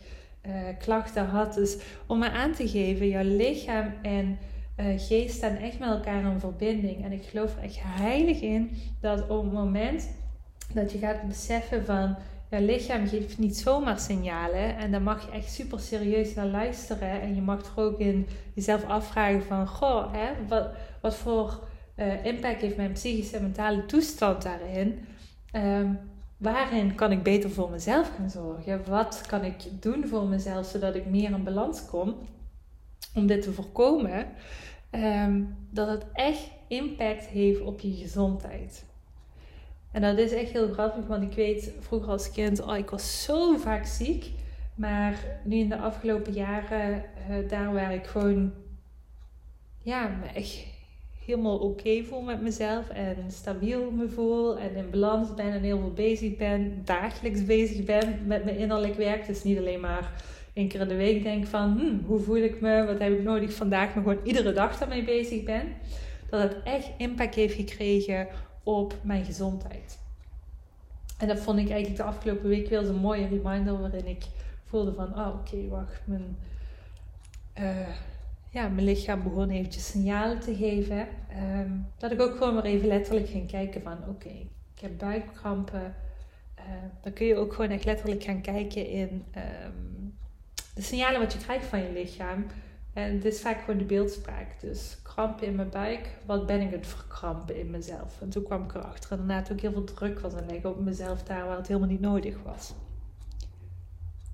uh, 0.47 0.53
klachten 0.79 1.25
had. 1.25 1.53
Dus 1.53 1.77
om 2.07 2.19
me 2.19 2.31
aan 2.31 2.53
te 2.53 2.69
geven, 2.69 3.07
jouw 3.07 3.23
lichaam 3.23 3.93
en 4.01 4.37
uh, 4.77 4.85
geest 4.97 5.35
staan 5.35 5.55
echt 5.55 5.79
met 5.79 5.89
elkaar 5.89 6.23
in 6.23 6.39
verbinding. 6.39 7.03
En 7.03 7.11
ik 7.11 7.23
geloof 7.23 7.55
er 7.55 7.63
echt 7.63 7.79
heilig 7.81 8.41
in 8.41 8.71
dat 9.01 9.27
op 9.27 9.43
het 9.43 9.53
moment 9.53 10.09
dat 10.73 10.91
je 10.91 10.97
gaat 10.97 11.27
beseffen 11.27 11.85
van 11.85 12.15
je 12.49 12.61
lichaam 12.61 13.07
geeft 13.07 13.37
niet 13.37 13.57
zomaar 13.57 13.99
signalen. 13.99 14.77
En 14.77 14.91
daar 14.91 15.01
mag 15.01 15.25
je 15.25 15.31
echt 15.31 15.51
super 15.51 15.79
serieus 15.79 16.33
naar 16.33 16.47
luisteren. 16.47 17.21
En 17.21 17.35
je 17.35 17.41
mag 17.41 17.65
er 17.65 17.83
ook 17.83 17.99
in 17.99 18.27
jezelf 18.53 18.85
afvragen 18.85 19.43
van... 19.43 19.67
Goh, 19.67 20.13
hè, 20.13 20.47
wat, 20.47 20.69
wat 21.01 21.15
voor 21.15 21.67
uh, 21.95 22.25
impact 22.25 22.61
heeft 22.61 22.77
mijn 22.77 22.91
psychische 22.91 23.35
en 23.35 23.41
mentale 23.41 23.85
toestand 23.85 24.41
daarin? 24.41 25.05
Um, 25.55 25.99
waarin 26.41 26.95
kan 26.95 27.11
ik 27.11 27.23
beter 27.23 27.49
voor 27.49 27.69
mezelf 27.69 28.11
gaan 28.15 28.29
zorgen? 28.29 28.89
Wat 28.89 29.23
kan 29.27 29.43
ik 29.43 29.55
doen 29.81 30.07
voor 30.07 30.27
mezelf 30.27 30.65
zodat 30.65 30.95
ik 30.95 31.05
meer 31.05 31.31
in 31.31 31.43
balans 31.43 31.85
kom? 31.85 32.15
Om 33.15 33.27
dit 33.27 33.41
te 33.41 33.53
voorkomen. 33.53 34.27
Um, 34.91 35.55
dat 35.69 35.87
het 35.87 36.05
echt 36.13 36.49
impact 36.67 37.25
heeft 37.25 37.61
op 37.61 37.79
je 37.79 37.93
gezondheid. 37.93 38.85
En 39.91 40.01
dat 40.01 40.17
is 40.17 40.31
echt 40.31 40.51
heel 40.51 40.73
grappig, 40.73 41.07
want 41.07 41.23
ik 41.23 41.33
weet 41.33 41.73
vroeger 41.79 42.09
als 42.09 42.31
kind, 42.31 42.61
oh, 42.61 42.77
ik 42.77 42.89
was 42.89 43.23
zo 43.23 43.57
vaak 43.57 43.85
ziek. 43.85 44.31
Maar 44.75 45.25
nu 45.43 45.55
in 45.55 45.69
de 45.69 45.77
afgelopen 45.77 46.33
jaren, 46.33 47.03
uh, 47.29 47.49
daar 47.49 47.73
waar 47.73 47.93
ik 47.93 48.05
gewoon, 48.05 48.53
ja, 49.77 50.23
echt 50.33 50.70
helemaal 51.25 51.57
oké 51.57 52.03
voel 52.03 52.21
met 52.21 52.41
mezelf. 52.41 52.89
En 52.89 53.15
stabiel 53.27 53.91
me 53.91 54.09
voel 54.09 54.57
en 54.57 54.75
in 54.75 54.89
balans 54.89 55.33
ben 55.33 55.51
en 55.51 55.61
heel 55.61 55.79
veel 55.79 55.93
bezig 55.93 56.37
ben. 56.37 56.81
Dagelijks 56.85 57.45
bezig 57.45 57.85
ben 57.85 58.27
met 58.27 58.43
mijn 58.43 58.57
innerlijk 58.57 58.95
werk. 58.95 59.27
Dus 59.27 59.43
niet 59.43 59.57
alleen 59.57 59.79
maar 59.79 60.23
één 60.53 60.67
keer 60.67 60.81
in 60.81 60.87
de 60.87 60.95
week 60.95 61.23
denk 61.23 61.45
van, 61.47 61.77
hm, 61.77 62.05
hoe 62.05 62.19
voel 62.19 62.37
ik 62.37 62.61
me? 62.61 62.85
Wat 62.85 62.99
heb 62.99 63.11
ik 63.11 63.23
nodig 63.23 63.53
vandaag? 63.53 63.93
Maar 63.93 64.03
gewoon 64.03 64.25
iedere 64.25 64.53
dag 64.53 64.77
daarmee 64.77 65.03
bezig 65.03 65.43
ben. 65.43 65.73
Dat 66.29 66.41
het 66.41 66.55
echt 66.63 66.89
impact 66.97 67.35
heeft 67.35 67.55
gekregen 67.55 68.27
op 68.63 68.93
mijn 69.01 69.25
gezondheid. 69.25 69.99
En 71.17 71.27
dat 71.27 71.39
vond 71.39 71.59
ik 71.59 71.69
eigenlijk 71.69 71.97
de 71.97 72.03
afgelopen 72.03 72.49
week 72.49 72.69
wel 72.69 72.85
een 72.85 72.95
mooie 72.95 73.27
reminder 73.27 73.79
waarin 73.79 74.07
ik 74.07 74.23
voelde 74.65 74.93
van, 74.93 75.19
oh 75.19 75.35
oké, 75.39 75.67
wacht, 75.67 76.01
mijn, 76.05 76.37
uh, 77.59 77.87
ja, 78.51 78.67
mijn 78.67 78.85
lichaam 78.85 79.23
begon 79.23 79.49
eventjes 79.49 79.91
signalen 79.91 80.39
te 80.39 80.55
geven. 80.55 81.07
Um, 81.59 81.87
dat 81.97 82.11
ik 82.11 82.21
ook 82.21 82.37
gewoon 82.37 82.53
maar 82.53 82.63
even 82.63 82.87
letterlijk 82.87 83.29
ging 83.29 83.51
kijken 83.51 83.81
van, 83.81 83.97
oké, 84.09 84.29
ik 84.75 84.81
heb 84.81 84.97
buikkrampen. 84.97 85.95
Uh, 86.59 86.65
dan 87.01 87.13
kun 87.13 87.25
je 87.25 87.35
ook 87.35 87.53
gewoon 87.53 87.71
echt 87.71 87.85
letterlijk 87.85 88.23
gaan 88.23 88.41
kijken 88.41 88.87
in 88.87 89.25
um, 89.35 90.17
de 90.73 90.81
signalen 90.81 91.19
wat 91.19 91.33
je 91.33 91.39
krijgt 91.39 91.65
van 91.65 91.81
je 91.81 91.91
lichaam. 91.91 92.45
En 92.93 93.13
het 93.13 93.25
is 93.25 93.41
vaak 93.41 93.59
gewoon 93.59 93.77
de 93.77 93.85
beeldspraak. 93.85 94.59
Dus 94.59 94.97
krampen 95.03 95.47
in 95.47 95.55
mijn 95.55 95.69
buik, 95.69 96.17
wat 96.25 96.45
ben 96.45 96.61
ik 96.61 96.71
het 96.71 96.87
verkrampen 96.87 97.59
in 97.59 97.69
mezelf? 97.69 98.21
En 98.21 98.29
toen 98.29 98.43
kwam 98.43 98.63
ik 98.63 98.73
erachter 98.73 99.11
en 99.11 99.17
daarna 99.17 99.43
ook 99.51 99.59
heel 99.59 99.71
veel 99.71 99.83
druk 99.83 100.19
was 100.19 100.33
aan 100.33 100.45
leggen 100.45 100.69
op 100.69 100.79
mezelf 100.79 101.23
daar 101.23 101.45
waar 101.45 101.57
het 101.57 101.67
helemaal 101.67 101.89
niet 101.89 102.01
nodig 102.01 102.43
was. 102.43 102.73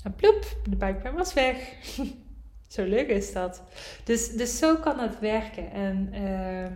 En 0.03 0.15
ploep, 0.15 0.57
de 0.69 0.75
buikpijn 0.75 1.15
was 1.15 1.33
weg. 1.33 1.57
zo 2.67 2.85
leuk 2.85 3.07
is 3.07 3.33
dat. 3.33 3.61
Dus, 4.03 4.29
dus 4.29 4.57
zo 4.57 4.75
kan 4.75 4.99
het 4.99 5.19
werken. 5.19 5.71
En 5.71 6.09
uh, 6.13 6.67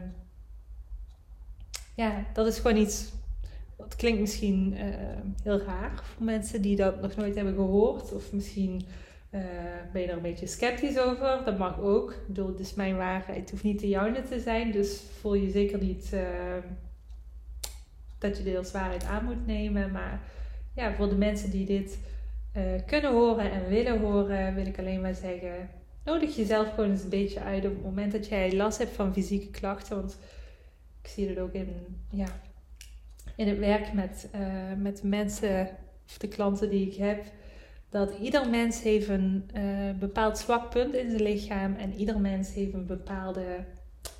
ja, 1.95 2.25
dat 2.33 2.47
is 2.47 2.59
gewoon 2.59 2.77
iets. 2.77 3.09
Dat 3.77 3.95
klinkt 3.95 4.19
misschien 4.19 4.73
uh, 4.73 4.83
heel 5.43 5.59
raar 5.59 5.91
voor 6.03 6.25
mensen 6.25 6.61
die 6.61 6.75
dat 6.75 7.01
nog 7.01 7.15
nooit 7.15 7.35
hebben 7.35 7.53
gehoord. 7.53 8.13
Of 8.13 8.31
misschien 8.33 8.85
uh, 9.31 9.41
ben 9.93 10.01
je 10.01 10.07
er 10.07 10.15
een 10.15 10.21
beetje 10.21 10.47
sceptisch 10.47 10.99
over? 10.99 11.41
Dat 11.45 11.57
mag 11.57 11.79
ook. 11.79 12.11
Ik 12.11 12.27
bedoel, 12.27 12.55
is 12.55 12.73
mijn 12.73 12.97
waarheid. 12.97 13.39
Het 13.39 13.51
hoeft 13.51 13.63
niet 13.63 13.79
de 13.79 13.87
jouwe 13.87 14.21
te 14.21 14.39
zijn. 14.39 14.71
Dus 14.71 15.01
voel 15.19 15.33
je 15.33 15.49
zeker 15.49 15.83
niet 15.83 16.11
uh, 16.13 16.21
dat 18.17 18.37
je 18.37 18.43
dit 18.43 18.57
als 18.57 18.71
waarheid 18.71 19.03
aan 19.03 19.25
moet 19.25 19.47
nemen. 19.47 19.91
Maar 19.91 20.21
ja, 20.75 20.93
voor 20.93 21.09
de 21.09 21.15
mensen 21.15 21.51
die 21.51 21.65
dit 21.65 21.97
uh, 22.57 22.63
kunnen 22.85 23.11
horen 23.11 23.51
en 23.51 23.67
willen 23.67 23.99
horen, 23.99 24.55
wil 24.55 24.65
ik 24.65 24.79
alleen 24.79 25.01
maar 25.01 25.15
zeggen: 25.15 25.69
nodig 26.03 26.35
jezelf 26.35 26.69
gewoon 26.69 26.89
eens 26.89 27.03
een 27.03 27.09
beetje 27.09 27.39
uit 27.39 27.65
op 27.65 27.73
het 27.73 27.83
moment 27.83 28.11
dat 28.11 28.27
jij 28.27 28.55
last 28.55 28.77
hebt 28.77 28.95
van 28.95 29.13
fysieke 29.13 29.49
klachten. 29.49 29.95
Want 29.95 30.17
ik 31.01 31.09
zie 31.09 31.29
het 31.29 31.39
ook 31.39 31.53
in, 31.53 31.97
ja, 32.11 32.27
in 33.35 33.47
het 33.47 33.57
werk 33.59 33.93
met, 33.93 34.29
uh, 34.35 34.41
met 34.77 35.03
mensen 35.03 35.69
of 36.05 36.17
de 36.17 36.27
klanten 36.27 36.69
die 36.69 36.87
ik 36.87 36.95
heb, 36.95 37.25
dat 37.89 38.17
ieder 38.21 38.49
mens 38.49 38.81
heeft 38.81 39.07
een 39.07 39.49
uh, 39.55 39.91
bepaald 39.99 40.37
zwak 40.37 40.69
punt 40.69 40.93
in 40.93 41.09
zijn 41.09 41.23
lichaam 41.23 41.75
en 41.75 41.93
ieder 41.93 42.19
mens 42.19 42.53
heeft 42.53 42.73
een 42.73 42.85
bepaalde 42.85 43.65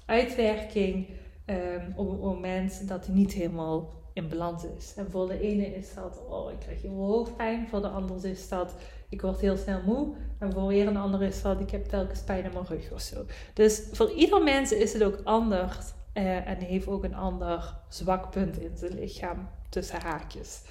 uitwerking 0.06 1.08
um, 1.46 1.94
op 1.96 2.10
het 2.10 2.20
moment 2.20 2.88
dat 2.88 3.06
hij 3.06 3.16
niet 3.16 3.32
helemaal 3.34 3.94
in 4.14 4.30
balans 4.30 4.64
is. 4.78 4.94
En 4.96 5.12
voor 5.12 5.28
de 5.28 5.40
ene 5.40 5.66
is 5.66 5.94
dat, 5.94 6.22
oh, 6.30 6.52
ik 6.52 6.60
krijg 6.60 6.82
heel 6.82 6.96
hoofdpijn. 6.96 7.68
Voor 7.68 7.82
de 7.82 7.88
ander 7.88 8.26
is 8.26 8.50
dat, 8.50 8.76
ik 9.12 9.22
word 9.22 9.40
heel 9.40 9.58
snel 9.58 9.82
moe. 9.86 10.16
En 10.40 10.52
voor 10.52 10.68
weer 10.68 10.88
een 10.88 10.98
ander 10.98 11.22
is 11.22 11.42
dat, 11.42 11.60
ik 11.60 11.72
heb 11.72 11.86
telkens 11.86 12.22
pijn 12.22 12.44
in 12.44 12.54
mijn 12.54 12.66
rug 12.66 12.92
of 12.92 13.02
zo. 13.02 13.26
Dus 13.54 13.84
voor 13.92 14.12
ieder 14.12 14.44
mens 14.44 14.72
is 14.72 14.94
het 14.94 15.04
ook 15.04 15.20
anders. 15.24 15.78
Uh, 16.14 16.48
en 16.48 16.58
heeft 16.58 16.88
ook 16.88 17.04
een 17.04 17.16
ander 17.16 17.78
zwak 17.90 18.32
punt 18.32 18.60
in 18.60 18.78
zijn 18.78 18.94
lichaam, 18.94 19.48
tussen 19.70 20.02
haakjes. 20.02 20.62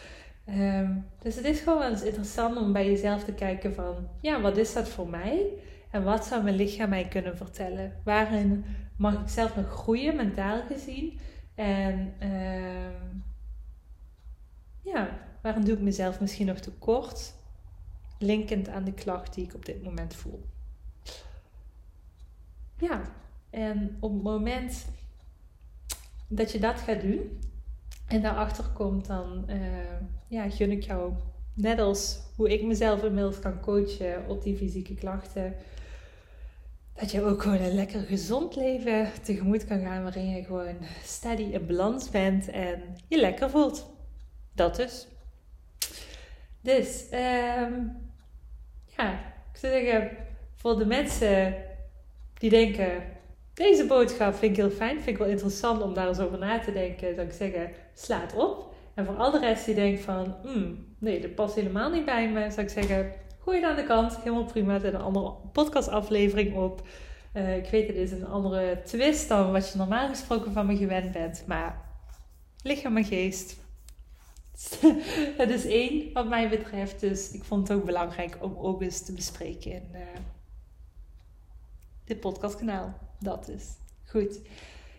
Um, 0.48 1.06
dus 1.22 1.36
het 1.36 1.44
is 1.44 1.60
gewoon 1.60 1.78
wel 1.78 1.90
eens 1.90 2.02
interessant 2.02 2.56
om 2.56 2.72
bij 2.72 2.86
jezelf 2.86 3.24
te 3.24 3.32
kijken 3.32 3.74
van, 3.74 4.08
ja, 4.20 4.40
wat 4.40 4.56
is 4.56 4.72
dat 4.72 4.88
voor 4.88 5.08
mij? 5.08 5.46
En 5.90 6.04
wat 6.04 6.24
zou 6.24 6.42
mijn 6.42 6.56
lichaam 6.56 6.88
mij 6.88 7.08
kunnen 7.08 7.36
vertellen? 7.36 7.92
Waarin 8.04 8.64
mag 8.96 9.12
ik 9.12 9.28
zelf 9.28 9.56
nog 9.56 9.66
groeien, 9.66 10.16
mentaal 10.16 10.62
gezien? 10.62 11.18
En 11.54 12.14
uh, 12.22 13.20
ja, 14.82 15.08
waarom 15.42 15.64
doe 15.64 15.74
ik 15.74 15.80
mezelf 15.80 16.20
misschien 16.20 16.46
nog 16.46 16.58
tekort? 16.58 17.34
Linkend 18.22 18.68
aan 18.68 18.84
de 18.84 18.92
klacht 18.92 19.34
die 19.34 19.44
ik 19.44 19.54
op 19.54 19.64
dit 19.64 19.82
moment 19.82 20.14
voel. 20.14 20.44
Ja, 22.78 23.02
en 23.50 23.96
op 24.00 24.12
het 24.12 24.22
moment 24.22 24.86
dat 26.28 26.52
je 26.52 26.58
dat 26.58 26.80
gaat 26.80 27.00
doen 27.00 27.40
en 28.06 28.22
daarachter 28.22 28.64
komt, 28.64 29.06
dan 29.06 29.44
uh, 29.48 29.56
ja, 30.28 30.50
gun 30.50 30.70
ik 30.70 30.82
jou, 30.82 31.12
net 31.54 31.78
als 31.78 32.20
hoe 32.36 32.52
ik 32.52 32.62
mezelf 32.62 33.02
inmiddels 33.02 33.38
kan 33.38 33.60
coachen 33.60 34.28
op 34.28 34.42
die 34.42 34.56
fysieke 34.56 34.94
klachten, 34.94 35.54
dat 36.92 37.10
je 37.10 37.22
ook 37.22 37.42
gewoon 37.42 37.60
een 37.60 37.74
lekker 37.74 38.00
gezond 38.00 38.56
leven 38.56 39.08
tegemoet 39.22 39.64
kan 39.64 39.80
gaan, 39.80 40.02
waarin 40.02 40.30
je 40.30 40.44
gewoon 40.44 40.76
steady 41.04 41.42
in 41.42 41.66
balans 41.66 42.10
bent 42.10 42.48
en 42.48 42.82
je 43.08 43.20
lekker 43.20 43.50
voelt. 43.50 43.90
Dat 44.52 44.76
dus. 44.76 45.06
Dus, 46.60 47.06
um, 47.12 48.09
ik 49.52 49.58
zou 49.58 49.72
zeggen, 49.72 50.10
voor 50.54 50.78
de 50.78 50.86
mensen 50.86 51.54
die 52.38 52.50
denken, 52.50 53.02
deze 53.54 53.86
boodschap 53.86 54.34
vind 54.34 54.50
ik 54.50 54.62
heel 54.62 54.76
fijn, 54.76 54.96
vind 54.96 55.06
ik 55.06 55.18
wel 55.18 55.26
interessant 55.26 55.82
om 55.82 55.94
daar 55.94 56.08
eens 56.08 56.18
over 56.18 56.38
na 56.38 56.58
te 56.58 56.72
denken, 56.72 57.14
zou 57.14 57.26
ik 57.26 57.32
zeggen, 57.32 57.70
slaat 57.94 58.34
op. 58.34 58.74
En 58.94 59.04
voor 59.04 59.14
al 59.14 59.30
de 59.30 59.38
rest 59.38 59.64
die 59.64 59.74
denkt 59.74 60.00
van, 60.00 60.34
mm, 60.44 60.86
nee, 60.98 61.20
dat 61.20 61.34
past 61.34 61.54
helemaal 61.54 61.90
niet 61.90 62.04
bij 62.04 62.30
me, 62.30 62.50
zou 62.50 62.60
ik 62.60 62.72
zeggen, 62.72 63.12
gooi 63.44 63.60
het 63.60 63.70
aan 63.70 63.76
de 63.76 63.84
kant, 63.84 64.16
helemaal 64.16 64.44
prima, 64.44 64.78
zet 64.78 64.94
een 64.94 65.00
andere 65.00 65.34
podcastaflevering 65.52 66.56
op. 66.56 66.82
Uh, 67.34 67.56
ik 67.56 67.70
weet, 67.70 67.86
het 67.86 67.96
is 67.96 68.12
een 68.12 68.26
andere 68.26 68.82
twist 68.84 69.28
dan 69.28 69.52
wat 69.52 69.72
je 69.72 69.78
normaal 69.78 70.08
gesproken 70.08 70.52
van 70.52 70.66
me 70.66 70.76
gewend 70.76 71.12
bent, 71.12 71.44
maar 71.46 71.80
lichaam 72.62 72.96
en 72.96 73.04
geest, 73.04 73.56
het 75.42 75.50
is 75.50 75.66
één 75.66 76.12
wat 76.12 76.28
mij 76.28 76.48
betreft. 76.48 77.00
Dus 77.00 77.32
ik 77.32 77.44
vond 77.44 77.68
het 77.68 77.76
ook 77.76 77.84
belangrijk 77.84 78.36
om 78.40 78.56
ook 78.56 78.82
eens 78.82 79.04
te 79.04 79.12
bespreken 79.12 79.72
in 79.72 79.88
uh, 79.92 80.00
dit 82.04 82.20
podcastkanaal. 82.20 82.94
Dat 83.18 83.48
is 83.48 83.64
goed. 84.04 84.40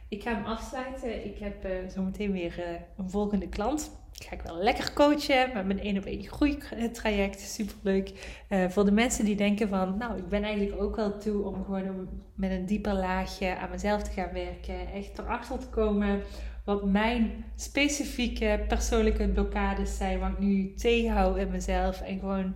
Ik 0.07 0.23
ga 0.23 0.35
hem 0.35 0.45
afsluiten. 0.45 1.25
Ik 1.25 1.37
heb 1.37 1.65
uh, 1.65 1.71
zometeen 1.89 2.31
weer 2.31 2.59
uh, 2.59 2.65
een 2.97 3.09
volgende 3.09 3.49
klant. 3.49 3.91
Ik 4.19 4.27
ga 4.27 4.35
ik 4.35 4.41
wel 4.41 4.57
lekker 4.57 4.93
coachen 4.93 5.53
met 5.53 5.65
mijn 5.65 5.79
één 5.79 5.97
op 5.97 6.05
één 6.05 6.23
groeitraject. 6.23 7.39
Superleuk. 7.39 8.39
Uh, 8.49 8.69
voor 8.69 8.85
de 8.85 8.91
mensen 8.91 9.25
die 9.25 9.35
denken 9.35 9.69
van, 9.69 9.97
nou, 9.97 10.17
ik 10.17 10.29
ben 10.29 10.43
eigenlijk 10.43 10.81
ook 10.81 10.95
wel 10.95 11.17
toe 11.17 11.45
om 11.45 11.63
gewoon 11.65 12.09
met 12.35 12.51
een 12.51 12.65
dieper 12.65 12.93
laagje 12.93 13.57
aan 13.57 13.69
mezelf 13.69 14.03
te 14.03 14.11
gaan 14.11 14.33
werken. 14.33 14.91
Echt 14.93 15.17
erachter 15.17 15.59
te 15.59 15.67
komen 15.67 16.21
wat 16.65 16.85
mijn 16.85 17.45
specifieke 17.55 18.63
persoonlijke 18.67 19.27
blokkades 19.27 19.97
zijn, 19.97 20.19
wat 20.19 20.29
ik 20.29 20.39
nu 20.39 20.73
tegenhoud 20.73 21.37
in 21.37 21.51
mezelf. 21.51 22.01
En 22.01 22.19
gewoon 22.19 22.55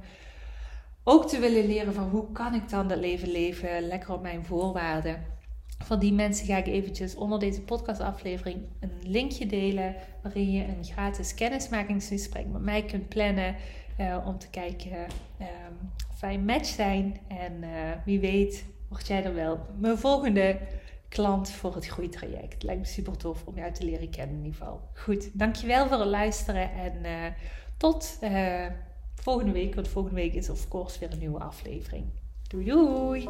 ook 1.04 1.28
te 1.28 1.40
willen 1.40 1.66
leren 1.66 1.94
van 1.94 2.10
hoe 2.10 2.32
kan 2.32 2.54
ik 2.54 2.70
dan 2.70 2.88
dat 2.88 2.98
leven 2.98 3.32
leven, 3.32 3.88
lekker 3.88 4.14
op 4.14 4.22
mijn 4.22 4.46
voorwaarden. 4.46 5.24
Voor 5.84 6.00
die 6.00 6.14
mensen 6.14 6.46
ga 6.46 6.58
ik 6.58 6.68
eventjes 6.68 7.16
onder 7.16 7.40
deze 7.40 7.62
podcastaflevering 7.62 8.58
een 8.80 8.92
linkje 9.02 9.46
delen 9.46 9.96
waarin 10.24 10.52
je 10.52 10.64
een 10.64 10.84
gratis 10.84 11.34
kennismakingsgesprek 11.34 12.46
met 12.48 12.62
mij 12.62 12.84
kunt 12.84 13.10
plannen 13.10 13.56
uh, 14.00 14.18
om 14.26 14.38
te 14.38 14.50
kijken 14.50 14.92
uh, 14.92 15.48
of 16.12 16.20
wij 16.20 16.34
een 16.34 16.46
match 16.46 16.68
zijn. 16.68 17.20
En 17.28 17.54
uh, 17.64 17.70
wie 18.06 18.20
weet 18.20 18.66
word 18.90 19.08
jij 19.08 19.24
er 19.24 19.34
wel 19.34 19.60
mijn 19.78 19.98
volgende 19.98 20.58
klant 21.10 21.50
voor 21.50 21.76
het 21.76 21.88
groeitraject. 21.88 22.64
Lijkt 22.64 22.82
me 22.82 22.88
super 22.88 23.18
tof 23.18 23.46
om 23.46 23.56
jou 23.56 23.72
te 23.72 23.84
leren 23.84 24.10
kennen 24.10 24.38
in 24.38 24.44
ieder 24.44 24.60
geval. 24.60 24.90
Goed, 24.94 25.40
dankjewel 25.40 25.88
voor 25.88 26.00
het 26.00 26.08
luisteren 26.08 26.72
en 26.72 27.06
uh, 27.06 27.26
tot 27.78 28.18
uh, 28.22 28.66
volgende 29.16 29.52
week. 29.52 29.76
Want 29.76 29.88
volgende 29.88 30.22
week 30.22 30.34
is 30.34 30.50
of 30.50 30.68
course 30.68 31.00
weer 31.00 31.12
een 31.12 31.20
nieuwe 31.20 31.40
aflevering. 31.40 32.06
Doei 32.48 32.66
doei! 32.66 33.28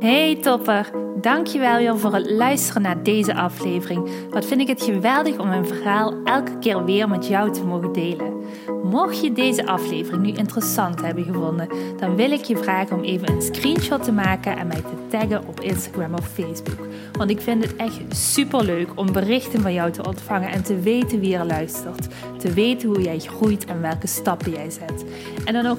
Hey 0.00 0.36
topper, 0.42 0.90
dankjewel 1.20 1.76
weer 1.76 1.98
voor 1.98 2.14
het 2.14 2.30
luisteren 2.30 2.82
naar 2.82 3.02
deze 3.02 3.34
aflevering. 3.34 4.10
Wat 4.30 4.44
vind 4.44 4.60
ik 4.60 4.68
het 4.68 4.82
geweldig 4.82 5.38
om 5.38 5.48
mijn 5.48 5.66
verhaal 5.66 6.14
elke 6.24 6.58
keer 6.58 6.84
weer 6.84 7.08
met 7.08 7.26
jou 7.26 7.52
te 7.52 7.64
mogen 7.64 7.92
delen. 7.92 8.34
Mocht 8.82 9.20
je 9.20 9.32
deze 9.32 9.66
aflevering 9.66 10.22
nu 10.22 10.32
interessant 10.32 11.00
hebben 11.00 11.24
gevonden, 11.24 11.68
dan 11.96 12.16
wil 12.16 12.30
ik 12.30 12.44
je 12.44 12.56
vragen 12.56 12.96
om 12.96 13.02
even 13.02 13.30
een 13.30 13.42
screenshot 13.42 14.04
te 14.04 14.12
maken 14.12 14.56
en 14.56 14.66
mij 14.66 14.82
te 14.82 15.06
taggen 15.08 15.48
op 15.48 15.60
Instagram 15.60 16.14
of 16.14 16.28
Facebook. 16.28 16.86
Want 17.12 17.30
ik 17.30 17.40
vind 17.40 17.64
het 17.64 17.76
echt 17.76 18.00
super 18.08 18.64
leuk 18.64 18.88
om 18.94 19.12
berichten 19.12 19.60
van 19.60 19.72
jou 19.72 19.90
te 19.90 20.06
ontvangen 20.06 20.50
en 20.50 20.62
te 20.62 20.80
weten 20.80 21.20
wie 21.20 21.36
er 21.36 21.46
luistert. 21.46 22.08
Te 22.38 22.52
weten 22.52 22.88
hoe 22.88 23.02
jij 23.02 23.18
groeit 23.18 23.64
en 23.64 23.80
welke 23.80 24.06
stappen 24.06 24.52
jij 24.52 24.70
zet. 24.70 25.04
En 25.44 25.52
dan 25.52 25.66
ook 25.66 25.78